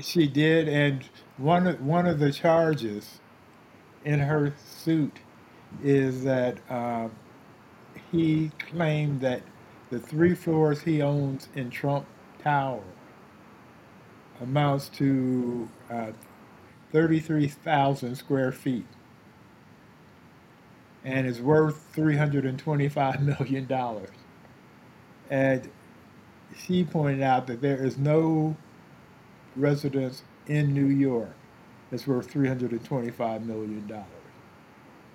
[0.00, 1.04] She, did, and
[1.36, 3.20] one one of the charges
[4.06, 5.18] in her suit
[5.82, 7.08] is that uh,
[8.12, 9.42] he claimed that
[9.90, 12.06] the three floors he owns in Trump
[12.42, 12.82] Tower
[14.40, 16.12] amounts to uh,
[16.92, 18.86] 33,000 square feet
[21.04, 24.06] and is worth $325 million.
[25.30, 25.70] And
[26.56, 28.56] she pointed out that there is no
[29.56, 31.34] residence in New York
[31.90, 34.04] that's worth $325 million.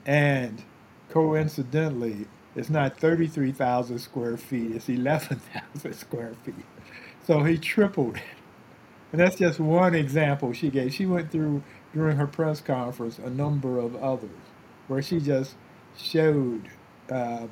[0.06, 0.64] And
[1.10, 6.56] coincidentally, it's not 33,000 square feet, it's 11,000 square feet.
[7.26, 8.24] So he tripled it.
[9.12, 10.94] And that's just one example she gave.
[10.94, 14.30] She went through during her press conference a number of others
[14.88, 15.56] where she just
[15.98, 16.70] showed
[17.12, 17.50] um,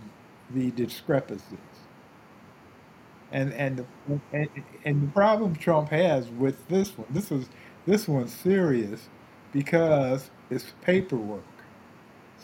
[0.51, 1.59] the discrepancies.
[3.31, 4.49] And and the, and,
[4.85, 7.49] and the problem Trump has with this one, this is
[7.87, 9.09] this one's serious
[9.53, 11.43] because it's paperwork.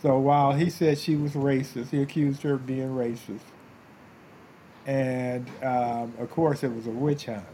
[0.02, 3.40] So while he said she was racist, he accused her of being racist.
[4.86, 7.46] And um, of course, it was a witch hunt.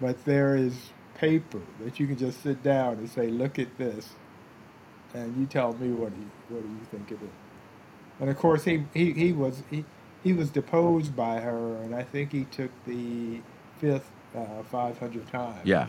[0.00, 0.74] But there is
[1.16, 4.10] paper that you can just sit down and say, look at this.
[5.14, 7.30] And you tell me what, you, what do you think of it?
[8.20, 9.84] And of course, he, he, he, was, he,
[10.22, 13.40] he was deposed by her, and I think he took the
[13.78, 15.60] fifth uh, 500 times.
[15.64, 15.88] Yeah.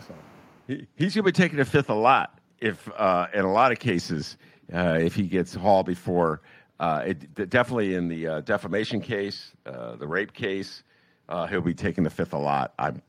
[0.66, 3.72] He, he's going to be taking the fifth a lot if, uh, in a lot
[3.72, 4.36] of cases,
[4.72, 6.42] uh, if he gets hauled before.
[6.80, 10.84] Uh, it, definitely in the uh, defamation case, uh, the rape case,
[11.28, 12.72] uh, he'll be taking the fifth a lot.
[12.78, 13.02] I'm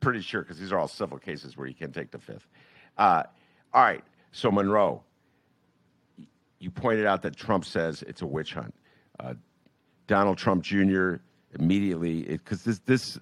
[0.00, 2.48] pretty sure because these are all civil cases where you can take the fifth.
[2.98, 3.24] all
[3.74, 5.02] right, so Monroe,
[6.60, 8.74] you pointed out that Trump says it's a witch hunt.
[10.06, 11.16] Donald Trump Jr.
[11.58, 13.18] immediately, because this, this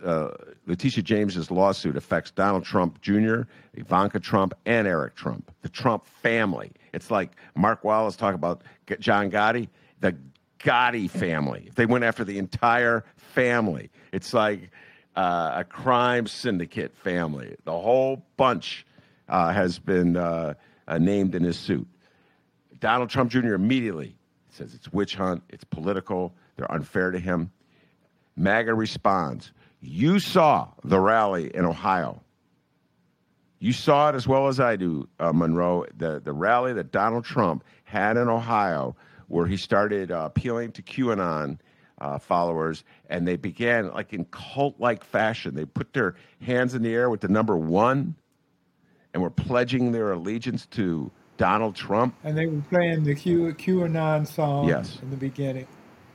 [0.67, 3.43] Letitia James's lawsuit affects Donald Trump Jr.,
[3.75, 6.73] Ivanka Trump, and Eric Trump, the Trump family.
[6.93, 8.63] It's like Mark Wallace talking about
[8.99, 9.69] John Gotti,
[10.01, 10.17] the
[10.59, 11.65] Gotti family.
[11.67, 14.71] If they went after the entire family, it's like
[15.17, 17.57] uh, a crime syndicate family.
[17.65, 18.87] The whole bunch
[19.29, 20.55] uh, has been uh,
[20.99, 21.87] named in his suit.
[22.79, 23.55] Donald Trump Jr.
[23.55, 24.17] immediately
[24.51, 27.51] says it's witch hunt, it's political, they're unfair to him.
[28.41, 32.23] MAGA responds, You saw the rally in Ohio.
[33.59, 35.85] You saw it as well as I do, uh, Monroe.
[35.95, 38.97] The the rally that Donald Trump had in Ohio,
[39.29, 41.59] where he started uh, appealing to QAnon
[41.99, 45.55] uh, followers, and they began like in cult-like fashion.
[45.55, 48.15] They put their hands in the air with the number one,
[49.13, 52.15] and were pledging their allegiance to Donald Trump.
[52.25, 54.99] And they were playing the Q, QAnon song yes.
[55.03, 55.67] in the beginning.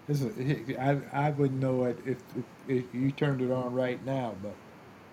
[0.08, 4.04] This is, I, I wouldn't know it if, if, if you turned it on right
[4.06, 4.54] now, but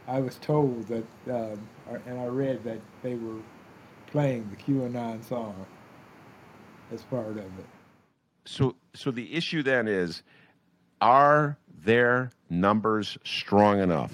[0.06, 1.66] I was told that, um,
[2.06, 3.40] and I read that they were
[4.06, 5.66] playing the QAnon song
[6.92, 7.66] as part of it.
[8.44, 10.22] So, so the issue then is,
[11.00, 14.12] are their numbers strong enough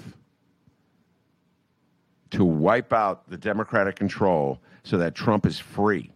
[2.31, 6.11] to wipe out the Democratic control so that Trump is free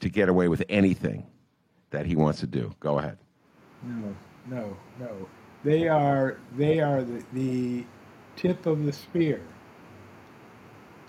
[0.00, 1.26] to get away with anything
[1.90, 2.72] that he wants to do?
[2.78, 3.18] Go ahead.
[3.82, 4.14] No,
[4.48, 5.28] no, no.
[5.64, 7.84] they are they are the, the
[8.36, 9.40] tip of the spear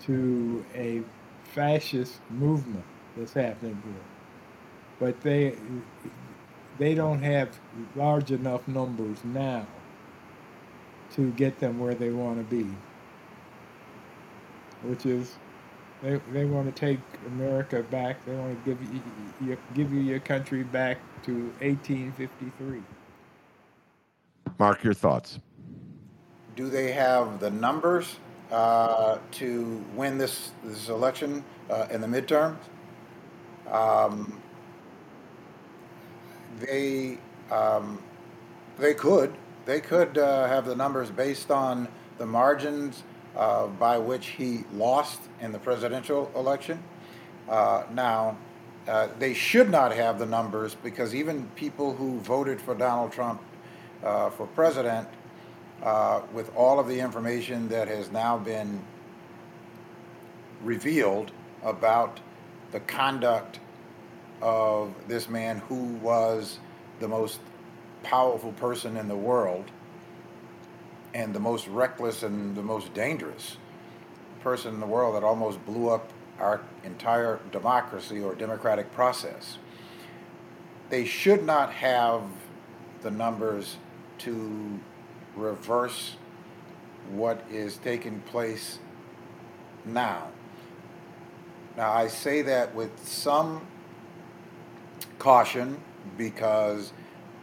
[0.02, 1.02] to a
[1.54, 2.84] fascist movement
[3.16, 4.04] that's happening here.
[4.98, 5.56] But they
[6.78, 7.58] they don't have
[7.96, 9.66] large enough numbers now
[11.14, 12.68] to get them where they want to be,
[14.82, 15.36] which is
[16.04, 18.24] they, they want to take America back.
[18.26, 19.00] They want to give you,
[19.40, 22.82] you give you your country back to 1853.
[24.58, 25.40] Mark, your thoughts.
[26.54, 28.16] Do they have the numbers
[28.52, 32.58] uh, to win this this election uh, in the midterms?
[33.70, 34.40] Um,
[36.60, 37.18] they
[37.50, 38.00] um,
[38.78, 39.34] they could
[39.64, 41.88] they could uh, have the numbers based on
[42.18, 43.02] the margins
[43.36, 46.82] uh, by which he lost in the presidential election.
[47.48, 48.36] Uh, now,
[48.86, 53.40] uh, they should not have the numbers because even people who voted for Donald Trump
[54.02, 55.08] uh, for president,
[55.82, 58.82] uh, with all of the information that has now been
[60.62, 61.30] revealed
[61.62, 62.20] about
[62.72, 63.60] the conduct
[64.40, 66.58] of this man who was
[67.00, 67.40] the most
[68.02, 69.70] powerful person in the world
[71.14, 73.56] and the most reckless and the most dangerous
[74.40, 79.58] person in the world that almost blew up our entire democracy or democratic process.
[80.90, 82.22] They should not have
[83.02, 83.76] the numbers
[84.18, 84.80] to
[85.36, 86.16] reverse
[87.10, 88.78] what is taking place
[89.84, 90.28] now.
[91.76, 93.66] Now, I say that with some
[95.18, 95.80] caution
[96.16, 96.92] because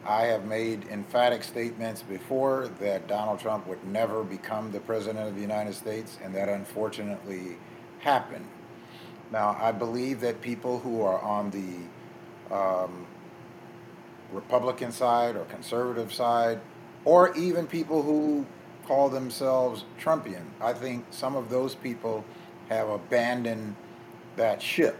[0.05, 5.35] I have made emphatic statements before that Donald Trump would never become the President of
[5.35, 7.57] the United States, and that unfortunately
[7.99, 8.47] happened.
[9.31, 13.05] Now, I believe that people who are on the um,
[14.31, 16.59] Republican side or conservative side,
[17.05, 18.45] or even people who
[18.87, 22.25] call themselves Trumpian, I think some of those people
[22.69, 23.75] have abandoned
[24.35, 24.97] that ship.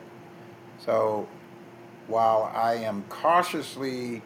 [0.86, 1.28] So
[2.08, 4.22] while I am cautiously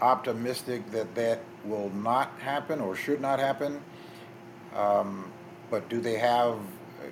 [0.00, 3.80] optimistic that that will not happen or should not happen,
[4.74, 5.30] um,
[5.70, 6.58] but do they have,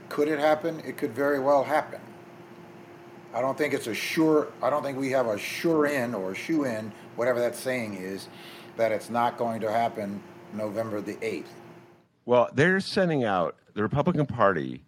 [0.09, 0.81] could it happen?
[0.81, 2.01] It could very well happen.
[3.35, 6.33] I don't think it's a sure, I don't think we have a sure in or
[6.33, 8.29] a shoe in, whatever that saying is,
[8.77, 10.23] that it's not going to happen
[10.53, 11.47] November the 8th.
[12.27, 14.83] Well, they're sending out, the Republican Party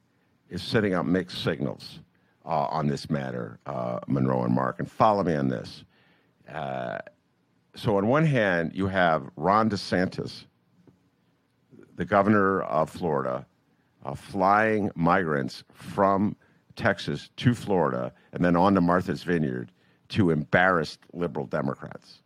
[0.51, 2.01] is sending out mixed signals
[2.45, 5.85] uh, on this matter, uh, Monroe and Mark, and follow me on this.
[6.53, 6.99] Uh,
[7.77, 10.45] so, on one hand, you have Ron DeSantis,
[11.97, 13.47] the governor of Florida,
[14.05, 16.37] uh, flying migrants from
[16.77, 19.71] Texas to Florida and then on to Martha's Vineyard
[20.11, 22.21] to embarrass liberal Democrats.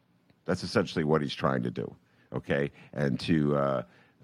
[0.45, 1.95] That's essentially what he's trying to do,
[2.33, 2.71] okay?
[2.93, 3.83] And to uh,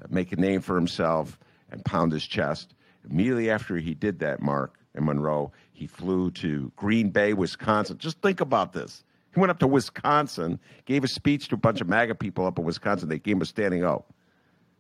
[0.08, 1.38] make a name for himself
[1.70, 2.74] and pound his chest.
[3.08, 7.98] Immediately after he did that, Mark and Monroe, he flew to Green Bay, Wisconsin.
[7.98, 9.04] Just think about this.
[9.34, 12.58] He went up to Wisconsin, gave a speech to a bunch of MAGA people up
[12.58, 13.08] in Wisconsin.
[13.08, 14.04] They gave him a standing O.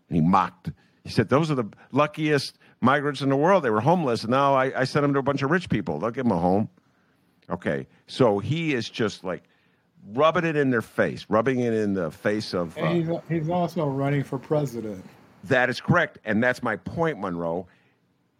[0.08, 0.70] And he mocked.
[1.02, 3.64] He said, Those are the luckiest migrants in the world.
[3.64, 4.22] They were homeless.
[4.22, 5.98] And now I, I sent them to a bunch of rich people.
[5.98, 6.68] They'll give them a home.
[7.50, 7.86] Okay.
[8.06, 9.42] So he is just like
[10.12, 12.78] rubbing it in their face, rubbing it in the face of.
[12.78, 15.04] Uh, he's, he's also running for president.
[15.44, 16.18] That is correct.
[16.24, 17.66] And that's my point, Monroe.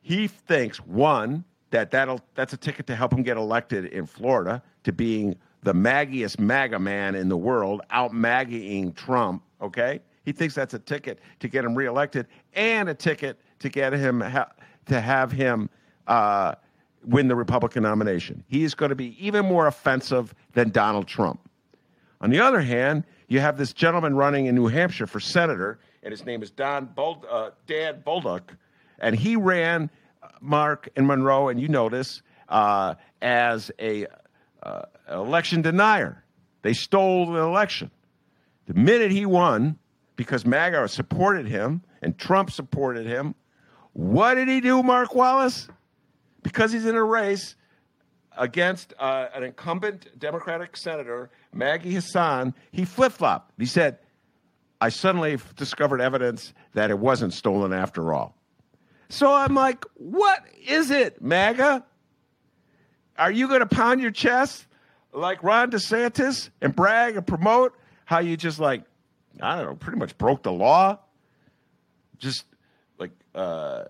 [0.01, 4.63] He thinks, one, that that'll, that's a ticket to help him get elected in Florida
[4.85, 10.01] to being the maggiest MAGA man in the world, out magging Trump, okay?
[10.25, 14.21] He thinks that's a ticket to get him reelected and a ticket to get him
[14.21, 14.53] ha-
[14.87, 15.71] to have him
[16.07, 16.55] uh,
[17.07, 18.45] win the Republican nomination.
[18.47, 21.41] He is going to be even more offensive than Donald Trump.
[22.21, 26.13] On the other hand, you have this gentleman running in New Hampshire for senator, and
[26.13, 28.43] his name is Don Buld- uh, Dan Bolduc,
[28.99, 29.91] and he ran
[30.23, 34.07] uh, Mark and Monroe, and you this, uh, as a
[34.63, 36.25] uh, election denier.
[36.63, 37.91] They stole the election.
[38.67, 39.79] The minute he won,
[40.17, 43.35] because MAGA supported him and Trump supported him,
[43.93, 45.69] what did he do, Mark Wallace?
[46.43, 47.57] Because he's in a race
[48.37, 53.53] against uh, an incumbent Democratic senator, Maggie Hassan, he flip flopped.
[53.59, 53.99] He said,
[54.81, 58.37] I suddenly discovered evidence that it wasn't stolen after all.
[59.09, 61.85] So I'm like, what is it, MAGA?
[63.17, 64.67] Are you going to pound your chest
[65.15, 68.83] like Ron DeSantis and brag and promote how you just like,
[69.41, 70.99] I don't know, pretty much broke the law?
[72.19, 72.45] Just
[72.99, 73.85] like, uh,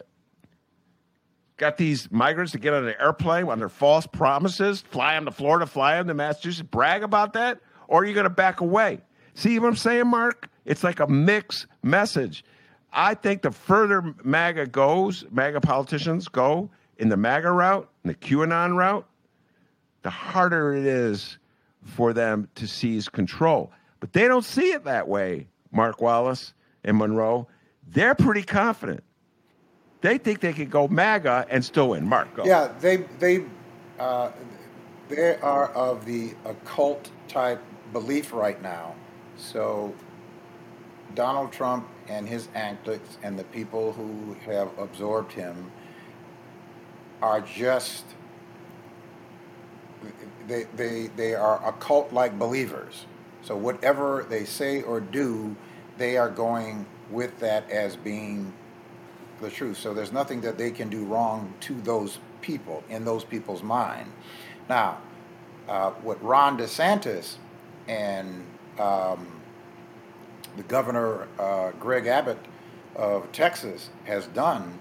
[1.56, 5.66] got these migrants to get on an airplane under false promises, fly them to Florida,
[5.66, 7.60] fly them to Massachusetts, brag about that?
[7.88, 9.00] Or are you going to back away?
[9.34, 10.48] See what I'm saying, Mark?
[10.64, 12.44] It's like a mixed message.
[12.92, 18.14] I think the further MAGA goes, MAGA politicians go in the MAGA route, in the
[18.14, 19.06] QAnon route,
[20.04, 21.38] the harder it is
[21.82, 23.72] for them to seize control.
[23.98, 26.52] But they don't see it that way, Mark Wallace
[26.84, 27.48] and Monroe.
[27.88, 29.02] They're pretty confident.
[30.02, 32.06] They think they can go MAGA and still win.
[32.06, 32.44] Mark, go.
[32.44, 33.44] Yeah, they they
[33.98, 34.30] uh,
[35.08, 38.94] they are of the occult type belief right now.
[39.38, 39.94] So
[41.14, 45.72] Donald Trump and his antics and the people who have absorbed him
[47.22, 48.04] are just
[50.48, 53.06] they they they are occult like believers.
[53.42, 55.54] So whatever they say or do,
[55.98, 58.52] they are going with that as being
[59.40, 59.76] the truth.
[59.76, 64.10] So there's nothing that they can do wrong to those people in those people's mind.
[64.68, 64.98] Now,
[65.68, 67.36] uh, what Ron DeSantis
[67.86, 68.44] and
[68.78, 69.26] um,
[70.56, 72.38] the governor uh, Greg Abbott
[72.96, 74.78] of Texas has done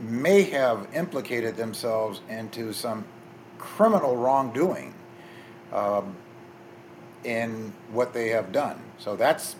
[0.00, 3.04] may have implicated themselves into some
[3.62, 4.92] criminal wrongdoing
[5.72, 6.16] um,
[7.22, 8.82] in what they have done.
[8.98, 9.54] So that's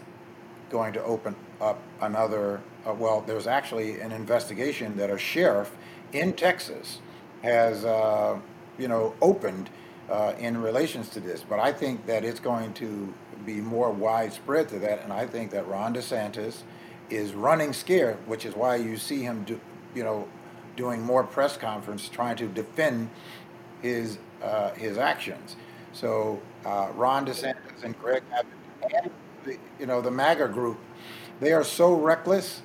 [0.71, 2.61] going to open up another.
[2.85, 5.71] Uh, well, there's actually an investigation that a sheriff
[6.13, 6.99] in Texas
[7.43, 8.39] has, uh,
[8.77, 9.71] you know, opened
[10.11, 11.45] uh, in relations to this.
[11.49, 13.15] But I think that it's going to
[13.47, 16.63] be more widespread to that, and I think that Ron DeSantis
[17.09, 19.61] is running scared, which is why you see him, do,
[19.95, 20.27] you know,
[20.77, 23.11] doing more press conference trying to defend
[23.83, 25.57] his uh, his actions.
[25.93, 28.53] So uh, Ron DeSantis and Greg Abbott
[28.95, 29.11] and
[29.45, 30.79] the, you know the MAGA group,
[31.41, 32.63] they are so reckless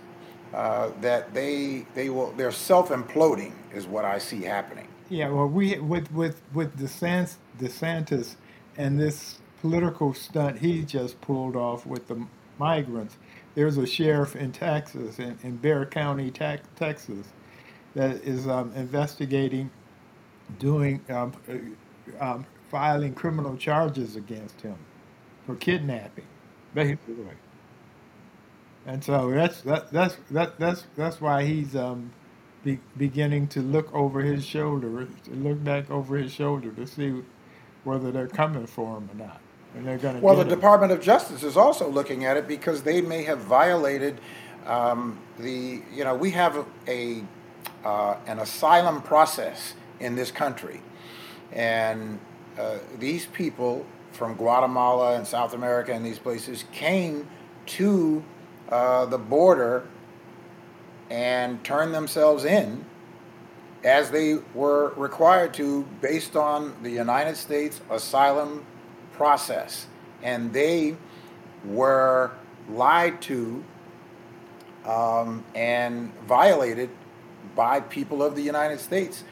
[0.53, 4.87] uh, that they they will they're self imploding is what I see happening.
[5.09, 8.35] Yeah, well, we with with with DeSantis, DeSantis
[8.77, 12.25] and this political stunt he just pulled off with the
[12.57, 13.17] migrants.
[13.55, 17.27] There's a sheriff in Texas, in, in Bexar County, Texas,
[17.95, 19.71] that is um, investigating,
[20.59, 24.77] doing, um, uh, um, filing criminal charges against him
[25.45, 26.25] for kidnapping,
[26.73, 27.15] basically.
[28.85, 32.11] And so that's that, that's that, that's that's why he's um,
[32.63, 37.21] be, beginning to look over his shoulder, to look back over his shoulder to see
[37.83, 39.41] whether they're coming for him or not.
[39.75, 40.21] And they're going to.
[40.21, 40.49] Well, the him.
[40.49, 44.19] Department of Justice is also looking at it because they may have violated
[44.65, 45.81] um, the.
[45.93, 47.23] You know, we have a, a
[47.87, 50.81] uh, an asylum process in this country,
[51.51, 52.19] and
[52.57, 57.27] uh, these people from Guatemala and South America and these places came
[57.65, 58.23] to
[58.69, 59.87] uh, the border
[61.09, 62.83] and turned themselves in
[63.83, 68.65] as they were required to based on the United States asylum
[69.13, 69.87] process.
[70.23, 70.97] And they
[71.63, 72.31] were
[72.69, 73.63] lied to
[74.85, 76.89] um, and violated
[77.55, 79.23] by people of the United States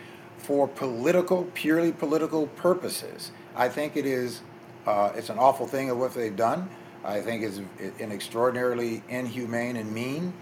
[0.46, 3.32] for political, purely political purposes.
[3.56, 4.42] I think it is,
[4.86, 6.70] uh, it's an awful thing of what they've done.
[7.04, 7.58] I think it's
[8.00, 10.34] an extraordinarily inhumane and mean.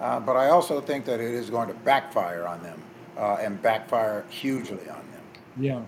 [0.00, 2.80] Uh, but I also think that it is going to backfire on them
[3.16, 5.24] uh, and backfire hugely on them.
[5.58, 5.82] Yeah.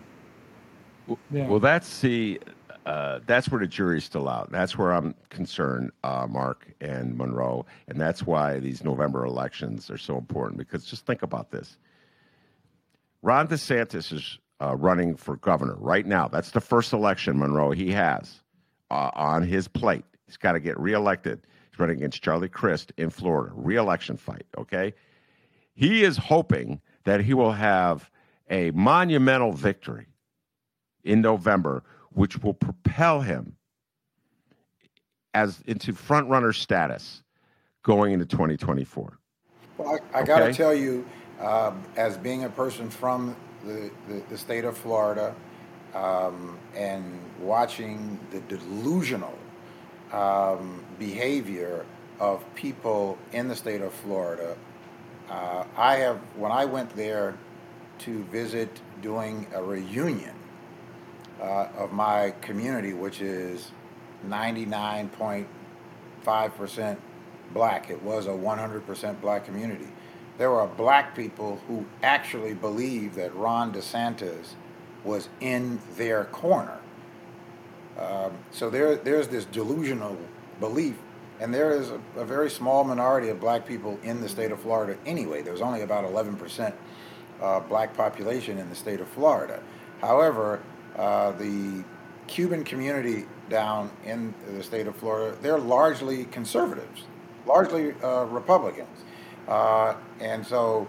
[1.30, 1.46] yeah.
[1.46, 2.40] Well, that's the
[2.86, 4.50] uh, that's where the jury's still out.
[4.50, 9.98] That's where I'm concerned, uh, Mark and Monroe, and that's why these November elections are
[9.98, 10.58] so important.
[10.58, 11.76] Because just think about this:
[13.22, 16.28] Ron DeSantis is uh, running for governor right now.
[16.28, 18.42] That's the first election Monroe he has
[18.90, 20.04] uh, on his plate.
[20.26, 21.40] He's got to get reelected
[21.70, 24.94] He's running against Charlie Crist in Florida, reelection fight, okay?
[25.74, 28.10] He is hoping that he will have
[28.48, 30.06] a monumental victory
[31.04, 33.56] in November, which will propel him
[35.32, 37.22] as into front runner status
[37.82, 39.18] going into 2024.
[39.78, 41.06] Well, I, I got to tell you,
[41.40, 45.34] uh, as being a person from the, the, the state of Florida
[45.94, 49.36] um, and watching the delusional
[50.12, 51.86] um, behavior
[52.18, 54.56] of people in the state of Florida.
[55.28, 57.36] Uh, I have, when I went there
[58.00, 60.34] to visit doing a reunion
[61.40, 63.70] uh, of my community, which is
[64.26, 66.96] 99.5%
[67.54, 69.86] black, it was a 100% black community.
[70.40, 74.54] There are black people who actually believe that Ron DeSantis
[75.04, 76.78] was in their corner.
[77.98, 80.16] Um, so there, there's this delusional
[80.58, 80.96] belief,
[81.40, 84.60] and there is a, a, very small minority of black people in the state of
[84.60, 85.42] Florida anyway.
[85.42, 86.72] There's only about 11%
[87.42, 89.62] uh, black population in the state of Florida.
[90.00, 90.62] However,
[90.96, 91.84] uh, the
[92.28, 97.04] Cuban community down in the state of Florida, they're largely conservatives,
[97.44, 98.88] largely uh, Republicans.
[99.50, 100.88] Uh, and so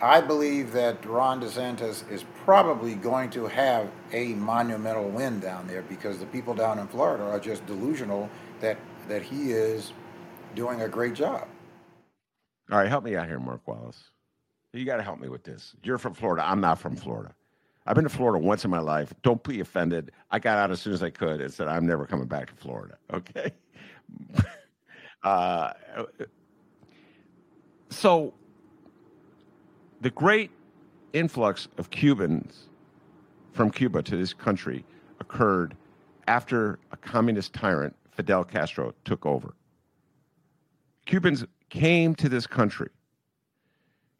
[0.00, 5.82] I believe that Ron DeSantis is probably going to have a monumental win down there
[5.82, 8.30] because the people down in Florida are just delusional
[8.60, 8.78] that,
[9.08, 9.92] that he is
[10.54, 11.48] doing a great job.
[12.70, 14.10] All right, help me out here, Mark Wallace.
[14.72, 15.74] You got to help me with this.
[15.82, 16.46] You're from Florida.
[16.46, 17.34] I'm not from Florida.
[17.86, 19.14] I've been to Florida once in my life.
[19.22, 20.10] Don't be offended.
[20.30, 22.54] I got out as soon as I could and said, I'm never coming back to
[22.54, 22.98] Florida.
[23.12, 23.52] Okay.
[25.22, 25.72] uh,
[27.90, 28.34] so,
[30.00, 30.50] the great
[31.12, 32.68] influx of Cubans
[33.52, 34.84] from Cuba to this country
[35.20, 35.76] occurred
[36.28, 39.54] after a communist tyrant, Fidel Castro, took over.
[41.06, 42.90] Cubans came to this country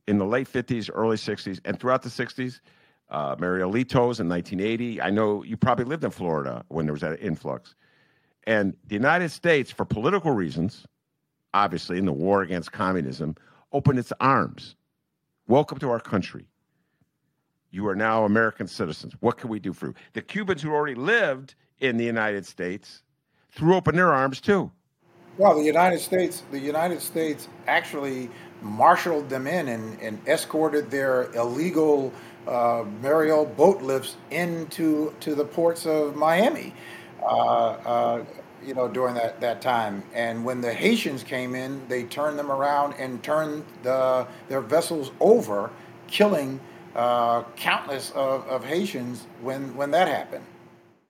[0.07, 2.61] in the late 50s, early 60s, and throughout the 60s.
[3.09, 5.01] Uh, in 1980.
[5.01, 7.77] I know you probably lived in Florida when there was that influx.
[8.49, 10.87] And the United States, for political reasons,
[11.55, 13.37] obviously in the war against communism,
[13.73, 14.77] opened its arms.
[15.47, 16.47] Welcome to our country.
[17.71, 19.15] You are now American citizens.
[19.21, 19.95] What can we do for you?
[20.15, 23.03] The Cubans who already lived in the United States
[23.51, 24.71] threw open their arms too.
[25.39, 28.31] Well, the United States, the United States actually
[28.63, 32.13] marshaled them in and, and escorted their illegal
[32.47, 36.73] uh, Mariel boat lifts into to the ports of Miami.
[37.23, 38.25] Uh, uh,
[38.65, 40.03] you know, during that, that time.
[40.15, 45.13] And when the Haitians came in, they turned them around and turned the, their vessels
[45.21, 45.71] over,
[46.07, 46.61] killing
[46.95, 50.45] uh, countless of, of Haitians when, when that happened.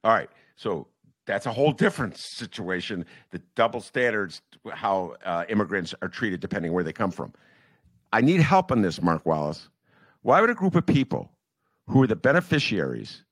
[0.05, 0.29] All right.
[0.57, 0.87] So
[1.27, 3.05] that's a whole different situation.
[3.31, 4.43] The double standards,
[4.73, 7.33] how uh, immigrants are treated depending where they come from.
[8.13, 9.69] I need help on this, Mark Wallace.
[10.23, 11.31] Why would a group of people
[11.89, 13.25] who are the beneficiaries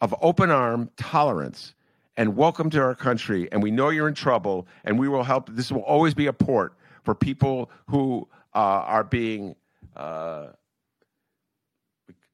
[0.00, 1.74] of open arm tolerance
[2.16, 5.48] and welcome to our country, and we know you're in trouble, and we will help,
[5.50, 9.56] this will always be a port for people who uh, are being,
[9.96, 10.48] uh,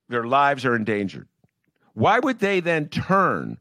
[0.09, 1.28] their lives are endangered.
[1.95, 3.59] Why would they then turn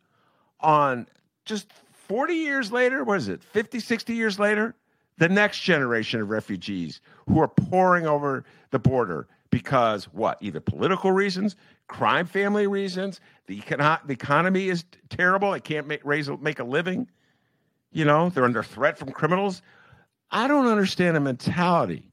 [0.59, 1.07] on
[1.45, 1.72] just
[2.07, 4.76] 40 years later, what is it, 50, 60 years later,
[5.17, 10.38] the next generation of refugees who are pouring over the border because what?
[10.41, 11.56] Either political reasons,
[11.88, 16.64] crime family reasons, the, econ- the economy is terrible, I can't make, raise, make a
[16.64, 17.08] living,
[17.91, 19.62] you know, they're under threat from criminals.
[20.32, 22.12] I don't understand a mentality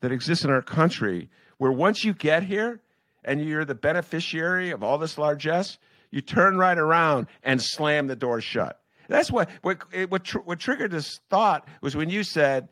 [0.00, 1.28] that exists in our country
[1.58, 2.80] where once you get here
[3.24, 5.78] and you're the beneficiary of all this largesse,
[6.10, 8.80] you turn right around and slam the door shut.
[9.08, 9.78] That's what what
[10.08, 12.68] what, tr- what triggered this thought was when you said,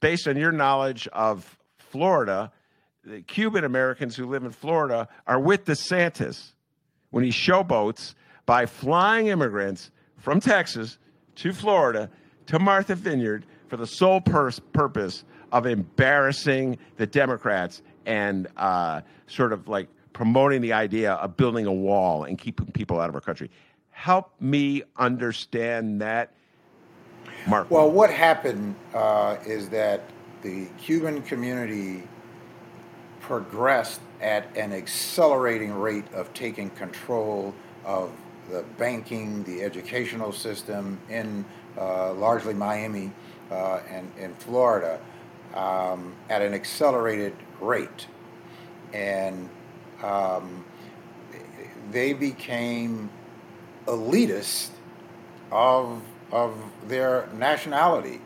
[0.00, 2.52] based on your knowledge of Florida,
[3.06, 6.50] the Cuban Americans who live in Florida are with DeSantis
[7.10, 8.14] when he showboats
[8.46, 10.98] by flying immigrants from Texas
[11.36, 12.10] to Florida
[12.46, 19.68] to Martha Vineyard for the sole purpose of embarrassing the Democrats and uh, sort of
[19.68, 23.50] like promoting the idea of building a wall and keeping people out of our country.
[23.90, 26.32] Help me understand that,
[27.46, 27.70] Mark.
[27.70, 30.02] Well, what happened uh, is that
[30.42, 32.02] the Cuban community
[33.26, 37.52] progressed at an accelerating rate of taking control
[37.84, 38.12] of
[38.50, 41.44] the banking, the educational system in
[41.76, 43.10] uh, largely Miami
[43.50, 45.00] uh, and in Florida
[45.54, 48.06] um, at an accelerated rate.
[48.92, 49.50] And
[50.04, 50.64] um,
[51.90, 53.10] they became
[53.86, 54.68] elitist
[55.50, 56.00] of,
[56.30, 56.54] of
[56.86, 58.20] their nationality.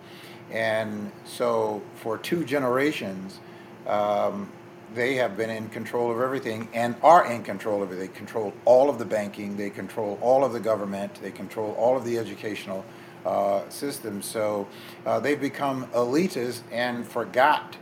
[0.50, 3.40] And so for two generations,
[3.86, 4.52] um,
[4.94, 7.96] they have been in control of everything and are in control of it.
[7.96, 11.96] They control all of the banking, they control all of the government, they control all
[11.96, 12.84] of the educational
[13.24, 13.68] uh.
[13.68, 14.66] So
[15.04, 17.76] uh, they've become elitists and forgot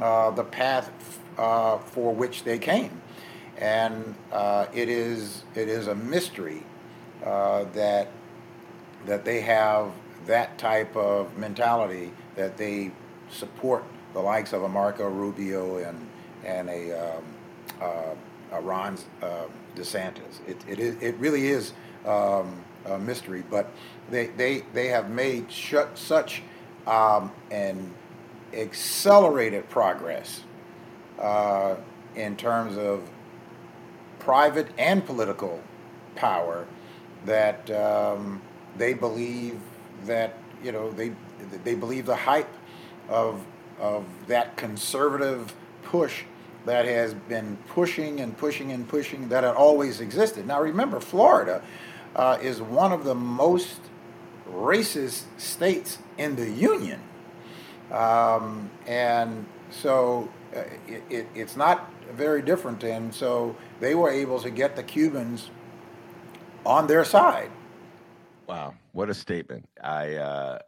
[0.00, 3.00] uh, the path uh, for which they came.
[3.58, 6.62] And uh, it is it is a mystery
[7.24, 8.10] uh, that
[9.06, 9.92] that they have
[10.26, 12.90] that type of mentality that they
[13.30, 16.06] support the likes of a Marco Rubio and
[16.46, 17.24] and a, um,
[17.80, 18.14] uh,
[18.52, 19.44] a Ron uh,
[19.74, 20.40] DeSantis.
[20.46, 21.72] It, it, is, it really is
[22.06, 23.70] um, a mystery, but
[24.10, 26.42] they, they, they have made sh- such
[26.86, 27.92] um, an
[28.54, 30.42] accelerated progress
[31.18, 31.76] uh,
[32.14, 33.08] in terms of
[34.20, 35.60] private and political
[36.14, 36.66] power
[37.26, 38.40] that um,
[38.76, 39.60] they believe
[40.04, 41.12] that you know they
[41.64, 42.52] they believe the hype
[43.08, 43.44] of
[43.78, 46.24] of that conservative push
[46.66, 50.46] that has been pushing and pushing and pushing that had always existed.
[50.46, 51.62] Now remember, Florida
[52.14, 53.80] uh, is one of the most
[54.50, 57.00] racist states in the Union.
[57.90, 62.82] Um, and so uh, it, it, it's not very different.
[62.82, 65.50] And so they were able to get the Cubans
[66.64, 67.50] on their side.
[68.46, 69.68] Wow, what a statement!
[69.82, 70.58] I uh,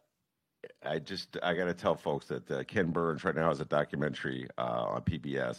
[0.84, 3.64] I just I got to tell folks that uh, Ken Burns right now has a
[3.64, 5.58] documentary uh, on PBS.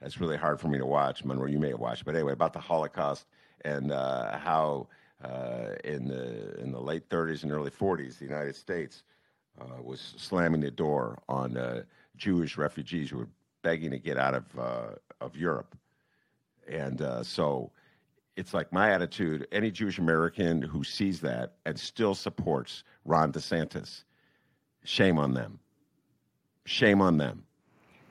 [0.00, 1.24] That's really hard for me to watch.
[1.24, 3.26] Monroe, you may have watched, but anyway, about the Holocaust
[3.64, 4.88] and uh, how
[5.24, 9.02] uh, in the in the late 30s and early 40s, the United States
[9.60, 11.82] uh, was slamming the door on uh,
[12.16, 13.28] Jewish refugees who were
[13.62, 15.76] begging to get out of of Europe,
[16.68, 17.70] and so
[18.36, 24.04] it's like my attitude any Jewish American who sees that and still supports Ron DeSantis,
[24.84, 25.58] shame on them.
[26.66, 27.45] Shame on them.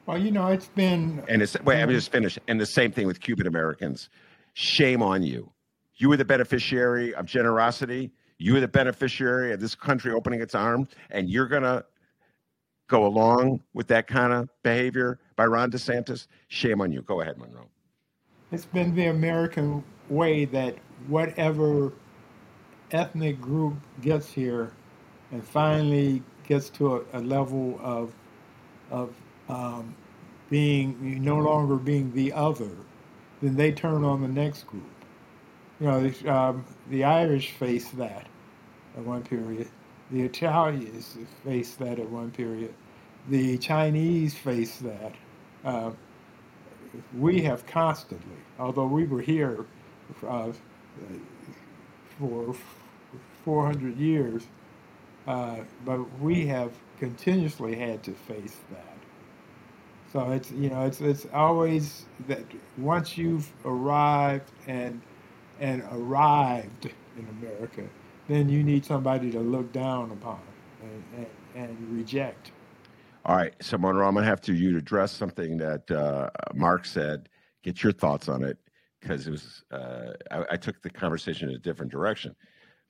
[0.05, 1.23] Well, you know, it's been.
[1.27, 2.39] And it's, wait, I'm just finished.
[2.47, 4.09] And the same thing with Cuban Americans.
[4.53, 5.51] Shame on you.
[5.95, 8.11] You were the beneficiary of generosity.
[8.37, 11.85] You were the beneficiary of this country opening its arms, and you're going to
[12.87, 16.27] go along with that kind of behavior by Ron DeSantis.
[16.49, 17.01] Shame on you.
[17.01, 17.69] Go ahead, Monroe.
[18.51, 20.75] It's been the American way that
[21.07, 21.93] whatever
[22.91, 24.71] ethnic group gets here
[25.31, 28.13] and finally gets to a, a level of
[28.91, 29.15] of
[29.49, 29.95] um,
[30.49, 32.71] being no longer being the other,
[33.41, 34.83] then they turn on the next group.
[35.79, 38.27] You know, um, the Irish face that
[38.95, 39.67] at one period.
[40.11, 42.73] The Italians faced that at one period.
[43.29, 45.13] The Chinese face that.
[45.63, 45.91] Uh,
[47.17, 49.65] we have constantly, although we were here
[50.25, 50.51] uh,
[52.17, 52.55] for
[53.43, 54.47] 400 years,
[55.27, 58.94] uh, but we have continuously had to face that.
[60.15, 62.39] So it's you know it's it's always that
[62.77, 65.01] once you've arrived and
[65.59, 67.83] and arrived in America,
[68.29, 70.39] then you need somebody to look down upon
[70.81, 72.53] and, and, and reject.
[73.25, 76.85] All right, so Monroe, I'm gonna have to you to address something that uh, Mark
[76.85, 77.27] said.
[77.61, 78.57] Get your thoughts on it
[79.01, 82.37] because it was uh, I, I, took the conversation in a different direction.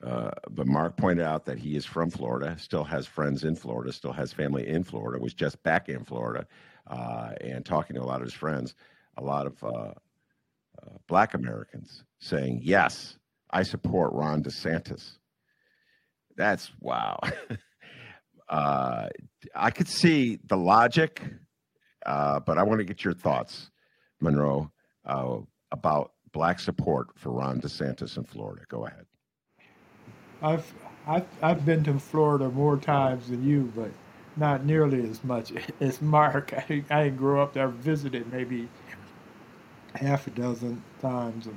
[0.03, 3.91] Uh, but Mark pointed out that he is from Florida, still has friends in Florida,
[3.91, 6.45] still has family in Florida, was just back in Florida,
[6.88, 8.76] uh, and talking to a lot of his friends,
[9.18, 9.94] a lot of uh, uh,
[11.08, 13.18] Black Americans saying, "Yes,
[13.52, 15.18] I support Ron DeSantis."
[16.36, 17.20] That's wow.
[18.48, 19.10] Uh,
[19.56, 21.20] I could see the logic,
[22.06, 23.72] but I want to get your thoughts,
[24.22, 24.72] Monroe
[25.72, 28.62] about black support for Ron DeSantis in Florida.
[28.68, 29.06] Go ahead.
[30.42, 30.74] I've
[31.08, 33.90] I've, I've been to Florida more times than you, but
[34.38, 36.54] not nearly as much as Mark.
[36.54, 38.68] I, I grew up there, visited maybe
[39.96, 41.48] half a dozen times,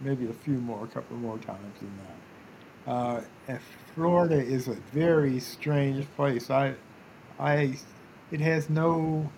[0.00, 2.90] maybe a few more, a couple more times than that.
[2.90, 3.60] Uh, and
[3.94, 6.50] Florida is a very strange place.
[6.50, 6.74] I,
[7.38, 7.76] I,
[8.30, 9.28] it has no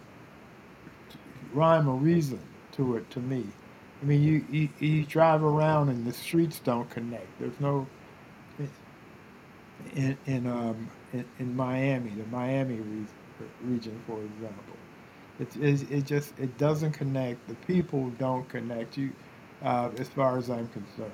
[1.53, 2.41] rhyme or reason
[2.73, 3.47] to it to me.
[4.03, 7.27] I mean, you, you, you drive around and the streets don't connect.
[7.41, 7.87] There's no
[9.95, 13.09] in in um in, in Miami, the Miami re-
[13.61, 14.79] region, for example.
[15.39, 17.49] It, it, it just it doesn't connect.
[17.49, 19.15] The people don't connect you,
[19.63, 21.13] uh, as far as I'm concerned.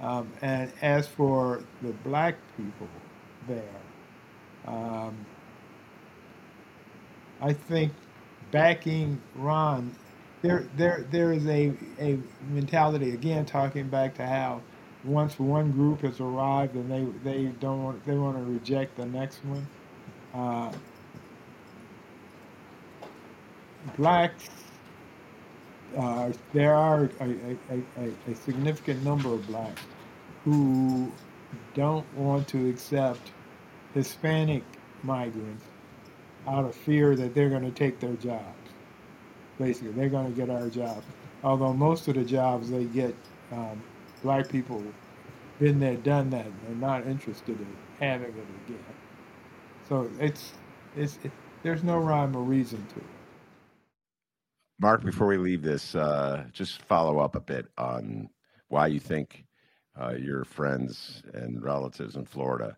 [0.00, 2.90] Um, and as for the black people
[3.42, 3.82] there,
[4.66, 5.26] um,
[7.40, 7.94] I think
[8.52, 9.98] backing Ron
[10.42, 14.64] there there there is a a mentality again talking back to how
[15.08, 19.06] once one group has arrived and they they don't want they want to reject the
[19.06, 19.66] next one.
[20.34, 20.72] Uh,
[23.96, 24.48] blacks,
[25.96, 29.82] uh, there are a, a, a, a significant number of blacks
[30.44, 31.10] who
[31.74, 33.32] don't want to accept
[33.94, 34.62] Hispanic
[35.02, 35.64] migrants
[36.46, 38.58] out of fear that they're going to take their jobs
[39.58, 39.92] basically.
[39.92, 41.04] They're going to get our jobs.
[41.42, 43.14] Although most of the jobs they get,
[43.52, 43.82] um,
[44.22, 44.82] black people
[45.58, 46.46] been there, done that.
[46.64, 48.84] They're not interested in having it again.
[49.88, 50.52] So it's
[50.96, 53.06] it's it, there's no rhyme or reason to it.
[54.80, 58.28] Mark, before we leave this, uh, just follow up a bit on
[58.68, 59.44] why you think
[60.00, 62.76] uh, your friends and relatives in Florida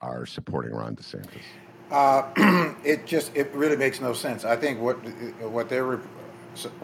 [0.00, 1.42] are supporting Ron DeSantis.
[1.90, 4.44] Uh, it just it really makes no sense.
[4.44, 4.96] I think what
[5.40, 6.00] what they're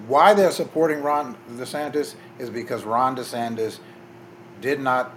[0.07, 3.81] why they're supporting Ron DeSantis is because Ron DeSantis
[4.61, 5.15] did not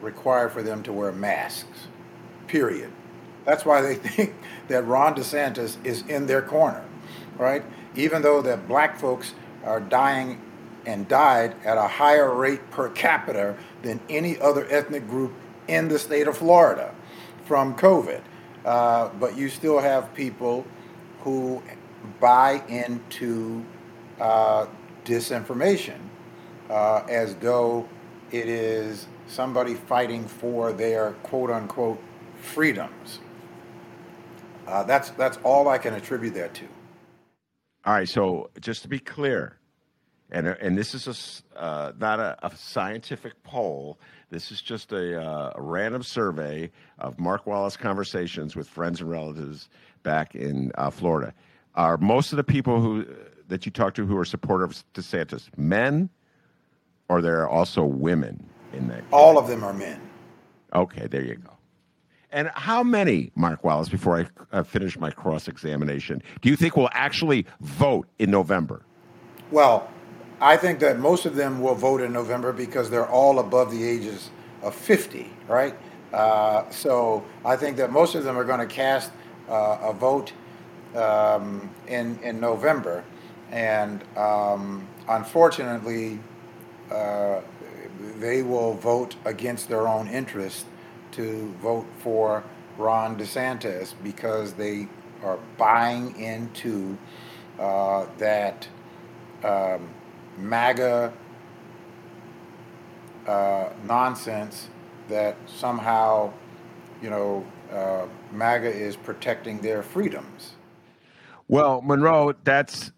[0.00, 1.88] require for them to wear masks.
[2.46, 2.92] Period.
[3.44, 4.34] That's why they think
[4.68, 6.84] that Ron DeSantis is in their corner,
[7.38, 7.64] right?
[7.96, 9.34] Even though that black folks
[9.64, 10.40] are dying
[10.86, 15.32] and died at a higher rate per capita than any other ethnic group
[15.68, 16.94] in the state of Florida.
[17.46, 18.22] from COVID.
[18.64, 20.66] Uh, but you still have people
[21.20, 21.62] who
[22.20, 23.64] buy into
[24.24, 24.66] uh,
[25.04, 25.98] disinformation
[26.70, 27.86] uh, as though
[28.32, 32.02] it is somebody fighting for their quote unquote
[32.40, 33.20] freedoms.
[34.66, 36.64] Uh, that's that's all I can attribute that to.
[37.84, 38.08] All right.
[38.08, 39.58] So just to be clear,
[40.30, 43.98] and and this is a uh, not a, a, scientific poll.
[44.30, 49.10] This is just a, uh, a, random survey of Mark Wallace conversations with friends and
[49.10, 49.68] relatives
[50.02, 51.34] back in uh, Florida.
[51.74, 53.04] Are most of the people who
[53.48, 56.08] that you talk to who are supporters of DeSantis men,
[57.08, 59.02] or there are also women in that?
[59.12, 60.00] All of them are men.
[60.74, 61.50] Okay, there you go.
[62.32, 64.26] And how many, Mark Wallace, before I
[64.56, 68.82] uh, finish my cross examination, do you think will actually vote in November?
[69.52, 69.88] Well,
[70.40, 73.84] I think that most of them will vote in November because they're all above the
[73.88, 74.30] ages
[74.62, 75.76] of 50, right?
[76.12, 79.12] Uh, so I think that most of them are going to cast
[79.48, 80.32] uh, a vote
[80.94, 83.04] um, in in November,
[83.50, 86.20] and um, unfortunately,
[86.90, 87.40] uh,
[88.18, 90.66] they will vote against their own interest
[91.12, 92.42] to vote for
[92.76, 94.88] Ron DeSantis because they
[95.22, 96.98] are buying into
[97.58, 98.66] uh, that
[99.44, 99.88] um,
[100.38, 101.12] MAGA
[103.26, 104.68] uh, nonsense
[105.08, 106.32] that somehow,
[107.00, 110.54] you know, uh, MAGA is protecting their freedoms.
[111.48, 112.92] Well, Monroe, that's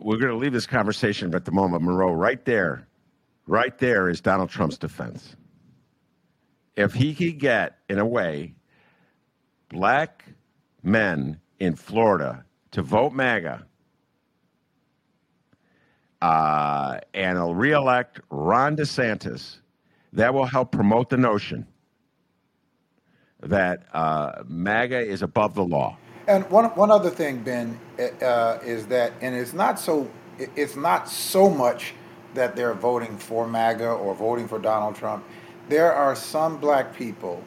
[0.00, 1.82] we're going to leave this conversation at the moment.
[1.82, 2.88] Monroe, right there,
[3.46, 5.36] right there is Donald Trump's defense
[6.80, 8.54] if he could get, in a way,
[9.68, 10.24] black
[10.82, 13.66] men in Florida to vote MAGA
[16.22, 19.58] uh, and reelect Ron DeSantis,
[20.12, 21.66] that will help promote the notion
[23.42, 25.96] that uh, MAGA is above the law.
[26.30, 27.76] And one, one other thing, Ben,
[28.22, 30.08] uh, is that, and it's not so,
[30.38, 31.92] it's not so much
[32.34, 35.24] that they're voting for MAGA or voting for Donald Trump.
[35.68, 37.42] There are some black people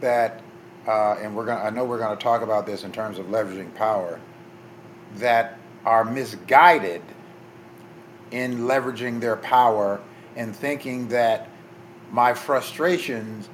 [0.00, 0.42] that,
[0.86, 3.74] uh, and we're gonna I know we're to talk about this in terms of leveraging
[3.74, 4.20] power,
[5.14, 7.00] that are misguided
[8.32, 9.98] in leveraging their power
[10.36, 11.48] and thinking that
[12.10, 13.48] my frustrations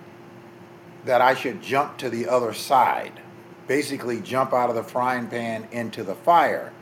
[1.05, 3.20] that I should jump to the other side,
[3.69, 6.73] basically jump out of the frying pan into the fire.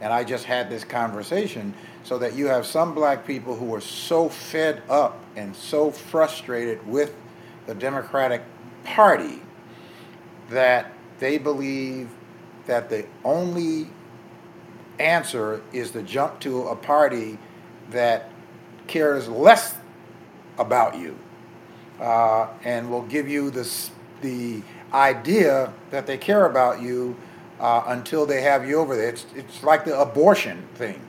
[0.00, 3.80] And I just had this conversation so that you have some black people who are
[3.80, 7.14] so fed up and so frustrated with
[7.66, 8.42] the Democratic
[8.82, 9.42] Party
[10.48, 12.08] that they believe
[12.66, 13.88] that the only
[14.98, 17.38] answer is to jump to a party
[17.90, 18.30] that
[18.86, 19.74] cares less
[20.58, 21.16] about you
[22.00, 23.90] uh, and will give you this,
[24.22, 24.62] the
[24.92, 27.16] idea that they care about you
[27.60, 29.08] uh, until they have you over there.
[29.08, 31.00] It's, it's like the abortion thing.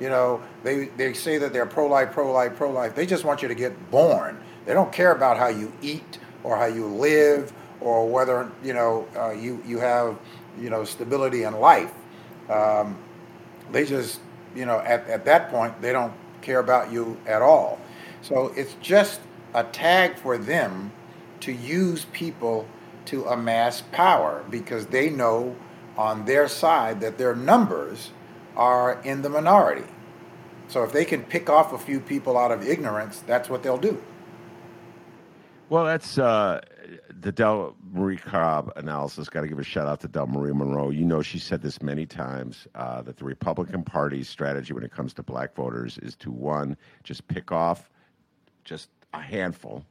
[0.00, 2.94] You know, they, they say that they're pro life, pro life, pro life.
[2.94, 4.40] They just want you to get born.
[4.64, 9.06] They don't care about how you eat or how you live or whether, you know,
[9.16, 10.18] uh, you, you have,
[10.58, 11.92] you know, stability in life.
[12.48, 12.96] Um,
[13.72, 14.20] they just,
[14.54, 16.12] you know, at, at that point, they don't
[16.42, 17.78] care about you at all.
[18.22, 19.20] So it's just
[19.54, 20.92] a tag for them
[21.40, 22.66] to use people
[23.06, 25.56] to amass power because they know
[25.96, 28.10] on their side that their numbers
[28.56, 29.88] are in the minority.
[30.68, 33.76] So if they can pick off a few people out of ignorance, that's what they'll
[33.76, 34.02] do.
[35.68, 36.60] Well, that's uh,
[37.20, 39.28] the Del Marie Cobb analysis.
[39.28, 40.90] Got to give a shout out to Delmarie Monroe.
[40.90, 44.90] You know, she said this many times uh, that the Republican Party's strategy when it
[44.90, 47.90] comes to black voters is to one, just pick off
[48.64, 49.84] just a handful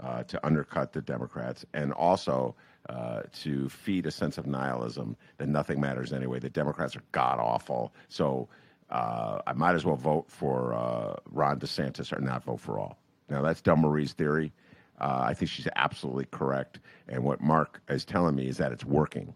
[0.00, 2.54] uh, to undercut the Democrats, and also
[2.88, 6.38] uh, to feed a sense of nihilism that nothing matters anyway.
[6.38, 8.48] The Democrats are god awful, so
[8.90, 12.98] uh, I might as well vote for uh, Ron DeSantis or not vote for all.
[13.28, 14.52] Now that's Delmarie's theory.
[15.00, 18.84] Uh, I think she's absolutely correct, and what Mark is telling me is that it's
[18.84, 19.32] working,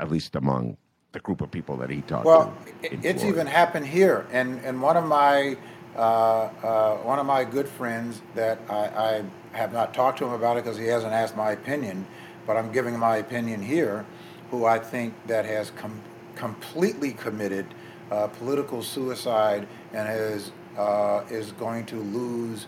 [0.00, 0.76] at least among
[1.12, 2.52] the group of people that he talked well,
[2.82, 2.88] to.
[2.90, 5.56] Well, it's even happened here, and and one of my
[5.96, 9.22] uh, one of my good friends that I,
[9.52, 12.06] I have not talked to him about it because he hasn't asked my opinion
[12.46, 14.04] but I'm giving my opinion here,
[14.50, 16.02] who I think that has com-
[16.34, 17.66] completely committed
[18.10, 22.66] uh, political suicide and is uh, is going to lose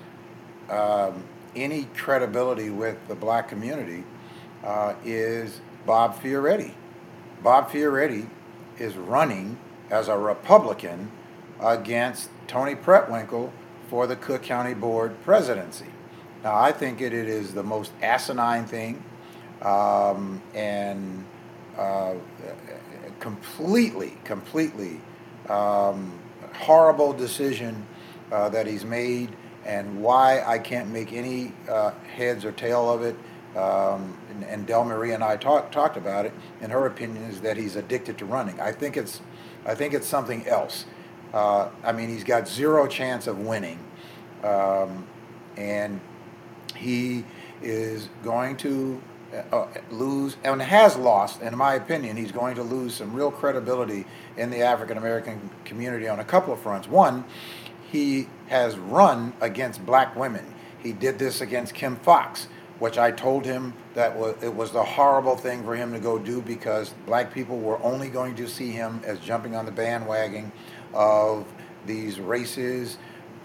[0.71, 1.25] um,
[1.57, 4.05] any credibility with the black community
[4.65, 6.73] uh, is Bob Fioretti.
[7.43, 8.29] Bob Fioretti
[8.79, 9.59] is running
[9.91, 11.11] as a Republican
[11.61, 13.51] against Toni Preckwinkle
[13.89, 15.87] for the Cook County Board presidency.
[16.43, 19.03] Now, I think it, it is the most asinine thing
[19.63, 21.25] um, and
[21.77, 22.15] uh,
[23.21, 25.01] completely, completely
[25.49, 26.13] um,
[26.55, 27.87] horrible decision
[28.33, 29.35] uh, that he's made
[29.65, 33.17] and why I can't make any uh, heads or tail of it.
[33.57, 37.57] Um, and, and Delmarie and I talk, talked about it, and her opinion is that
[37.57, 38.61] he's addicted to running.
[38.61, 39.23] I think it's,
[39.65, 40.85] I think it's something else.
[41.33, 43.79] Uh, I mean, he's got zero chance of winning,
[44.43, 45.07] um,
[45.57, 46.01] and
[46.77, 47.25] he
[47.63, 49.01] is going to
[49.53, 54.07] uh, lose and has lost, in my opinion, he's going to lose some real credibility
[54.37, 56.89] in the African American community on a couple of fronts.
[56.89, 57.25] One,
[57.91, 60.55] he has run against black women.
[60.79, 62.49] He did this against Kim Foxx,
[62.79, 66.41] which I told him that it was the horrible thing for him to go do
[66.43, 70.53] because black people were only going to see him as jumping on the bandwagon
[70.97, 71.47] of
[71.87, 72.97] these races,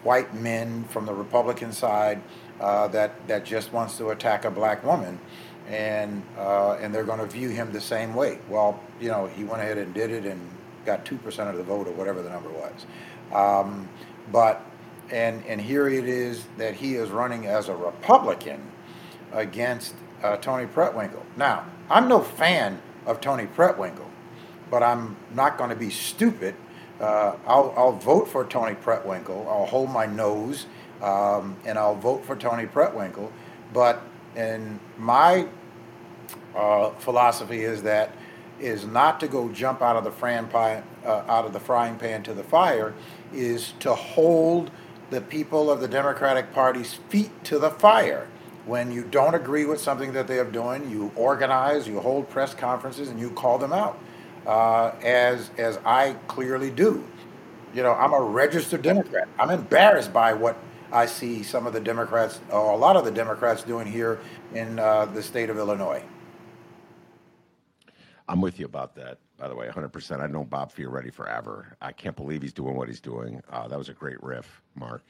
[0.04, 2.22] white men from the Republican side
[2.60, 5.20] uh, that that just wants to attack a black woman,
[5.68, 8.39] and uh, and they're going to view him the same way.
[8.49, 10.39] Well, you know, he went ahead and did it and
[10.86, 12.86] got two percent of the vote or whatever the number was.
[13.34, 13.89] Um,
[14.32, 14.64] but
[15.12, 18.62] and and here it is that he is running as a Republican
[19.34, 19.93] against
[20.24, 21.24] uh, Toni Preckwinkle.
[21.36, 24.10] Now, I'm no fan of Toni Preckwinkle,
[24.70, 26.56] but I'm not going to be stupid.
[27.02, 29.47] Uh, I'll, I'll vote for Toni Preckwinkle.
[29.47, 30.68] I'll hold my nose
[31.02, 33.32] um, and I'll vote for Toni Preckwinkle.
[33.74, 34.04] But
[34.36, 35.47] in my
[36.56, 38.12] uh, philosophy is that
[38.60, 41.97] is not to go jump out of the frying pan, uh, out of the frying
[41.97, 42.93] pan to the fire,
[43.34, 44.70] is to hold
[45.10, 48.28] the people of the Democratic Party's feet to the fire.
[48.68, 52.54] When you don't agree with something that they are doing, you organize, you hold press
[52.54, 53.97] conferences, and you call them out,
[54.45, 57.03] uh, as as I clearly do.
[57.73, 59.29] You know, I'm a registered Democrat.
[59.39, 60.57] I'm embarrassed by what
[60.91, 64.19] I see some of the Democrats, or a lot of the Democrats, doing here
[64.53, 66.03] in uh, the state of Illinois.
[68.27, 70.21] I'm with you about that, by the way, 100%.
[70.21, 71.75] I've known Bob Fioretti forever.
[71.81, 73.41] I can't believe he's doing what he's doing.
[73.49, 75.03] Uh, that was a great riff, Mark.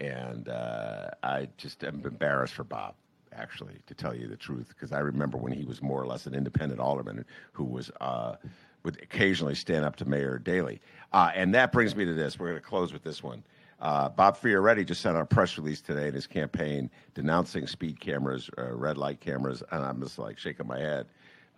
[0.00, 2.94] And uh, I just am embarrassed for Bob,
[3.38, 6.26] actually, to tell you the truth, because I remember when he was more or less
[6.26, 7.90] an independent alderman who was.
[8.00, 8.36] Uh,
[8.84, 10.80] would occasionally stand up to Mayor Daley.
[11.12, 12.38] Uh, and that brings me to this.
[12.38, 13.42] We're going to close with this one.
[13.80, 18.00] Uh, Bob Fioretti just sent out a press release today in his campaign denouncing speed
[18.00, 21.06] cameras, uh, red light cameras, and I'm just like shaking my head.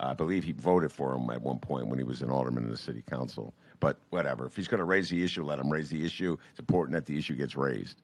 [0.00, 2.70] I believe he voted for him at one point when he was an alderman in
[2.70, 3.52] the city council.
[3.80, 4.46] But whatever.
[4.46, 6.36] If he's going to raise the issue, let him raise the issue.
[6.50, 8.02] It's important that the issue gets raised.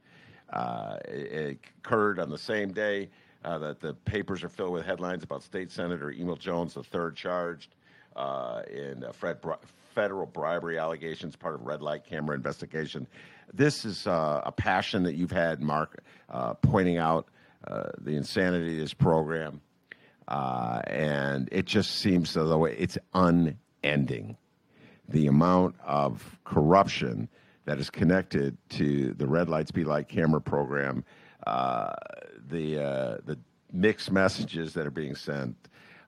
[0.50, 3.08] Uh, it, it, occurred on the same day
[3.46, 7.14] uh, that the papers are filled with headlines about State Senator Emil Jones, the third
[7.14, 7.74] charged
[8.16, 9.04] uh, in
[9.40, 9.54] Bri-
[9.94, 13.06] federal bribery allegations, part of red light camera investigation.
[13.54, 17.28] This is uh, a passion that you've had, Mark, uh, pointing out
[17.68, 19.60] uh, the insanity of this program.
[20.26, 24.36] Uh, and it just seems as though it's unending.
[25.08, 27.28] The amount of corruption
[27.64, 31.04] that is connected to the red light, speed light camera program,
[31.46, 31.94] uh,
[32.48, 33.38] the, uh, the
[33.72, 35.56] mixed messages that are being sent,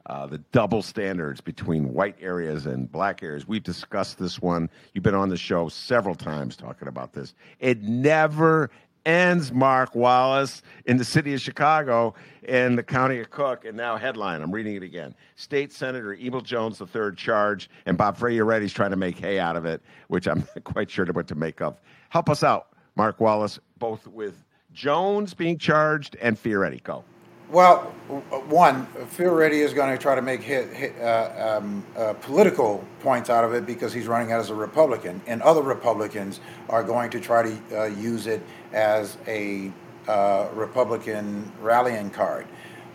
[0.06, 3.46] uh, the double standards between white areas and black areas.
[3.46, 4.70] We've discussed this one.
[4.94, 7.34] You've been on the show several times talking about this.
[7.60, 8.70] It never
[9.04, 12.14] ends, Mark Wallace, in the city of Chicago
[12.46, 13.64] and the county of Cook.
[13.64, 17.96] And now, headline I'm reading it again State Senator Emil Jones, the third charge, and
[17.96, 21.28] Bob Fioretti's trying to make hay out of it, which I'm not quite sure what
[21.28, 21.80] to make of.
[22.10, 24.44] Help us out, Mark Wallace, both with
[24.78, 26.80] Jones being charged and Fioretti.
[26.84, 27.02] Go.
[27.50, 27.78] Well,
[28.46, 33.28] one, Fioretti is going to try to make hit, hit, uh, um, uh, political points
[33.28, 37.18] out of it because he's running as a Republican, and other Republicans are going to
[37.18, 38.40] try to uh, use it
[38.72, 39.72] as a
[40.06, 42.46] uh, Republican rallying card.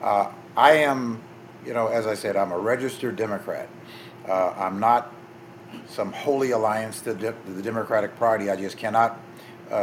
[0.01, 1.21] Uh, I am,
[1.65, 3.67] you know, as I said, I'm a registered Democrat.
[4.25, 5.13] Uh, I'm not
[5.87, 8.49] some holy alliance to, de- to, the Democratic Party.
[8.49, 9.19] I just cannot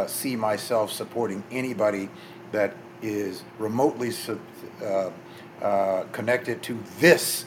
[0.07, 2.09] see myself supporting anybody
[2.53, 4.13] that is remotely
[4.83, 5.11] uh,
[5.63, 7.45] uh, connected to this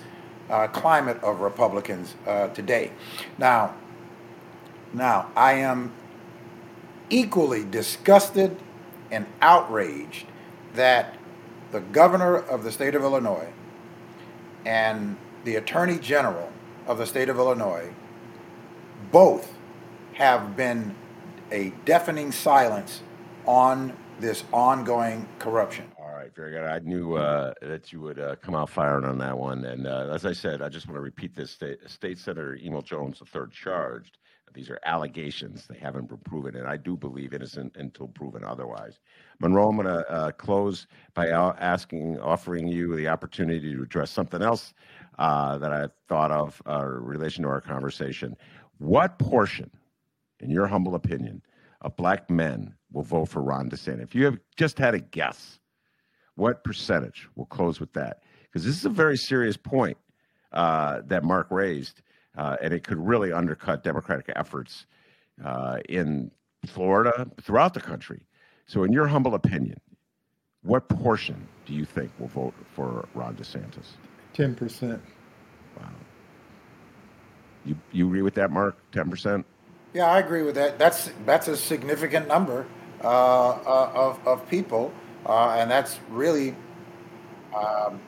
[0.50, 2.92] uh, climate of Republicans uh, today.
[3.38, 3.76] Now,
[4.94, 5.94] now I am
[7.10, 8.58] equally disgusted
[9.12, 10.26] and outraged
[10.74, 11.16] that
[11.72, 13.52] the governor of the state of Illinois
[14.66, 16.52] and the attorney general
[16.88, 17.92] of the state of Illinois
[19.12, 19.54] both
[20.14, 20.96] have been
[21.54, 23.04] a deafening silence
[23.46, 25.86] on this ongoing corruption.
[26.00, 26.34] All right.
[26.36, 26.64] very good.
[26.64, 29.64] I knew uh, that you would uh, come out firing on that one.
[29.66, 32.82] And uh, as I said, I just want to repeat this: State, State Senator Emil
[32.82, 34.18] Jones III charged.
[34.54, 39.00] These are allegations; they haven't been proven, and I do believe innocent until proven otherwise.
[39.40, 40.86] Monroe, I'm going to uh, close
[41.16, 44.74] by asking, offering you the opportunity to address something else
[45.18, 48.36] uh, that I thought of uh, in relation to our conversation.
[48.78, 49.72] What portion,
[50.44, 51.42] in your humble opinion,
[51.82, 54.04] of black men will vote for Ron DeSantis?
[54.04, 55.60] If you have just had a guess,
[56.36, 57.28] what percentage?
[57.36, 59.98] We'll close with that because this is a very serious point
[60.52, 62.02] uh, that Mark raised,
[62.38, 64.86] uh, and it could really undercut Democratic efforts
[65.44, 66.32] uh, in
[66.66, 68.22] Florida, throughout the country.
[68.68, 69.80] So, in your humble opinion,
[70.62, 73.98] what portion do you think will vote for Ron DeSantis?
[74.34, 75.02] Ten percent.
[75.78, 75.90] Wow.
[77.66, 78.78] You you agree with that, Mark?
[78.92, 79.46] Ten percent.
[79.94, 80.80] Yeah, I agree with that.
[80.80, 82.66] That's that's a significant number
[83.04, 84.92] uh, uh, of of people,
[85.26, 86.56] uh, and that's really
[87.56, 88.00] um,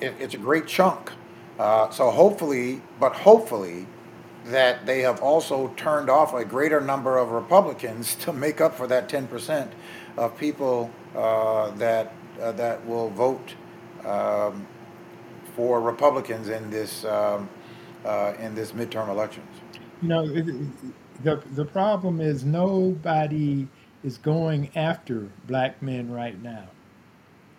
[0.00, 1.10] it, it's a great chunk.
[1.58, 3.86] Uh, so hopefully, but hopefully,
[4.46, 8.86] that they have also turned off a greater number of Republicans to make up for
[8.86, 9.72] that ten percent
[10.16, 13.54] of people uh, that uh, that will vote
[14.04, 14.64] um,
[15.56, 17.48] for Republicans in this um,
[18.38, 19.48] in this midterm elections.
[20.02, 20.22] You know,
[21.24, 23.68] the the problem is nobody
[24.04, 26.66] is going after black men right now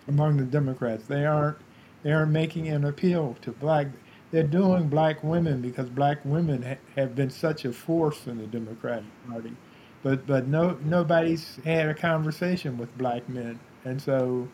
[0.07, 1.05] among the Democrats.
[1.05, 1.57] They aren't
[2.03, 3.87] they aren't making an appeal to black.
[4.31, 8.47] They're doing black women because black women ha- have been such a force in the
[8.47, 9.55] Democratic Party,
[10.03, 14.47] but but no nobody's had a conversation with black men, and so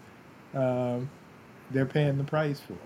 [0.53, 1.10] um,
[1.72, 2.80] they're paying the price for it.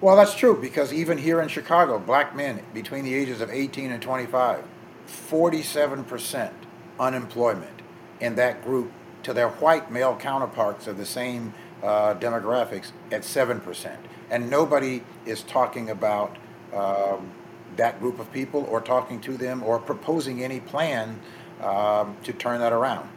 [0.00, 3.92] Well, that's true because even here in Chicago, black men between the ages of 18
[3.92, 4.64] and 25
[5.06, 6.52] 47%
[6.98, 7.82] unemployment
[8.20, 8.90] in that group
[9.22, 11.52] to their white male counterparts of the same
[11.82, 13.96] uh, demographics at 7%.
[14.30, 16.36] And nobody is talking about
[16.74, 17.30] um,
[17.76, 21.20] that group of people or talking to them or proposing any plan
[21.62, 23.08] um, to turn that around.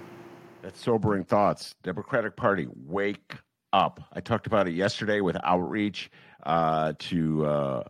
[0.62, 1.76] That's sobering thoughts.
[1.84, 3.36] Democratic Party, wake
[3.72, 4.02] up.
[4.14, 6.12] I talked about it yesterday with outreach
[6.44, 7.84] uh, to uh,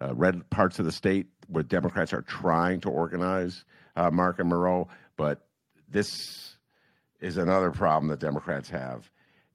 [0.00, 3.64] uh red parts of the state where Democrats are trying to organize
[3.96, 5.46] uh, Mark and Monroe, but
[5.88, 6.56] this
[7.20, 9.10] is another problem that Democrats have.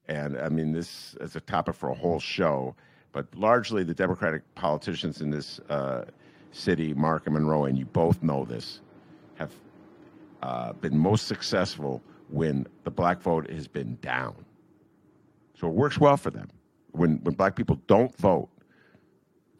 [0.06, 2.74] And I mean, this is a topic for a whole show,
[3.12, 6.04] but largely the Democratic politicians in this uh,
[6.52, 8.80] city, Mark and Monroe, and you both know this,
[9.34, 9.52] have
[10.42, 14.34] uh, been most successful when the black vote has been down.
[15.58, 16.48] So it works well for them.
[16.92, 18.48] When, when black people don't vote,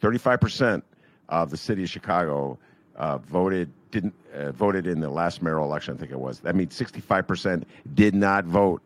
[0.01, 0.82] 35%
[1.29, 2.59] of the city of Chicago
[2.97, 5.95] uh, voted didn't uh, voted in the last mayoral election.
[5.95, 6.41] I think it was.
[6.41, 8.83] That means 65 percent did not vote.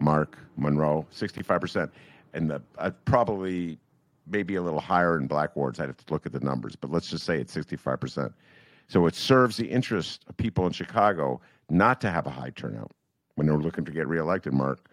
[0.00, 1.90] Mark Monroe, 65 percent,
[2.34, 3.78] and the, uh, probably
[4.26, 5.78] maybe a little higher in black wards.
[5.78, 8.32] I'd have to look at the numbers, but let's just say it's 65 percent.
[8.88, 12.90] So it serves the interest of people in Chicago not to have a high turnout
[13.36, 14.52] when they're looking to get reelected.
[14.52, 14.90] Mark.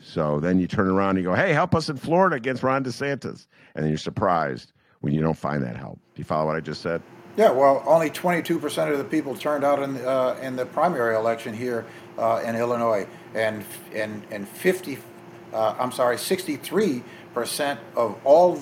[0.00, 2.84] So then you turn around and you go, "Hey, help us in Florida against Ron
[2.84, 4.72] DeSantis," and then you're surprised
[5.06, 6.00] when you don't find that help.
[6.16, 7.00] Do you follow what I just said?
[7.36, 11.54] Yeah, well, only 22% of the people turned out in uh, in the primary election
[11.54, 11.86] here
[12.18, 14.98] uh, in Illinois, and and and 50,
[15.52, 18.58] uh, I'm sorry, 63% of all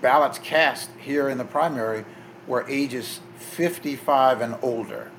[0.00, 2.04] ballots cast here in the primary
[2.46, 5.10] were ages 55 and older.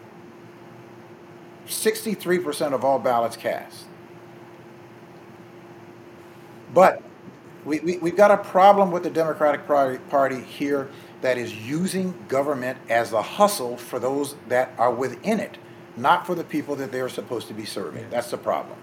[1.67, 3.85] 63% of all ballots cast.
[6.73, 7.01] But
[7.65, 10.89] we, we, we've got a problem with the Democratic Party here
[11.21, 15.57] that is using government as a hustle for those that are within it,
[15.95, 18.09] not for the people that they're supposed to be serving.
[18.09, 18.77] That's the problem.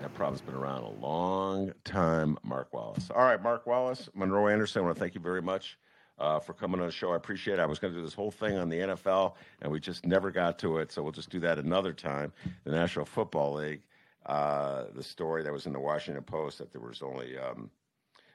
[0.00, 3.10] That problem's been around a long time, Mark Wallace.
[3.14, 5.78] All right, Mark Wallace, Monroe Anderson, I want to thank you very much
[6.18, 7.12] uh, for coming on the show.
[7.12, 7.60] I appreciate it.
[7.60, 10.30] I was going to do this whole thing on the NFL, and we just never
[10.30, 12.32] got to it, so we'll just do that another time.
[12.64, 13.82] The National Football League,
[14.30, 17.68] uh, the story that was in the Washington Post that there was only um,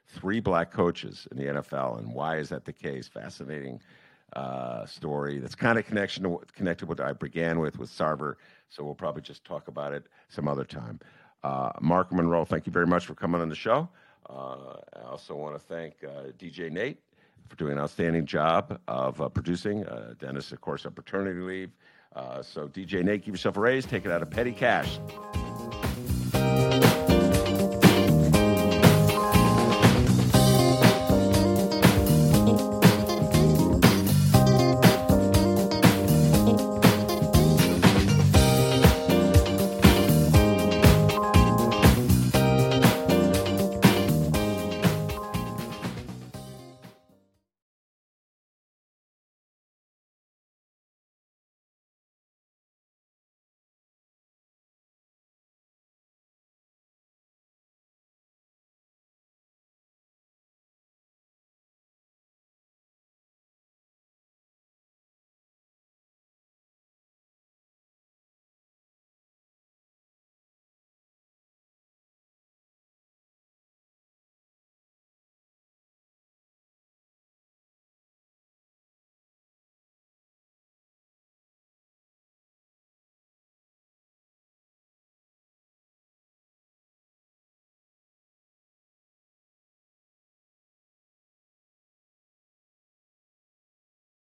[0.08, 3.08] three black coaches in the NFL, and why is that the case?
[3.08, 3.80] Fascinating
[4.34, 5.38] uh, story.
[5.38, 8.34] That's kind of connection to, connected with what I began with with Sarver.
[8.68, 11.00] So we'll probably just talk about it some other time.
[11.42, 13.88] Uh, Mark Monroe, thank you very much for coming on the show.
[14.28, 16.98] Uh, I also want to thank uh, DJ Nate
[17.48, 19.86] for doing an outstanding job of uh, producing.
[20.18, 21.70] Dennis, of course, on paternity leave.
[22.42, 23.86] so DJ Nate, give yourself a raise.
[23.86, 24.98] Take it out of petty cash.
[26.56, 26.85] Bye.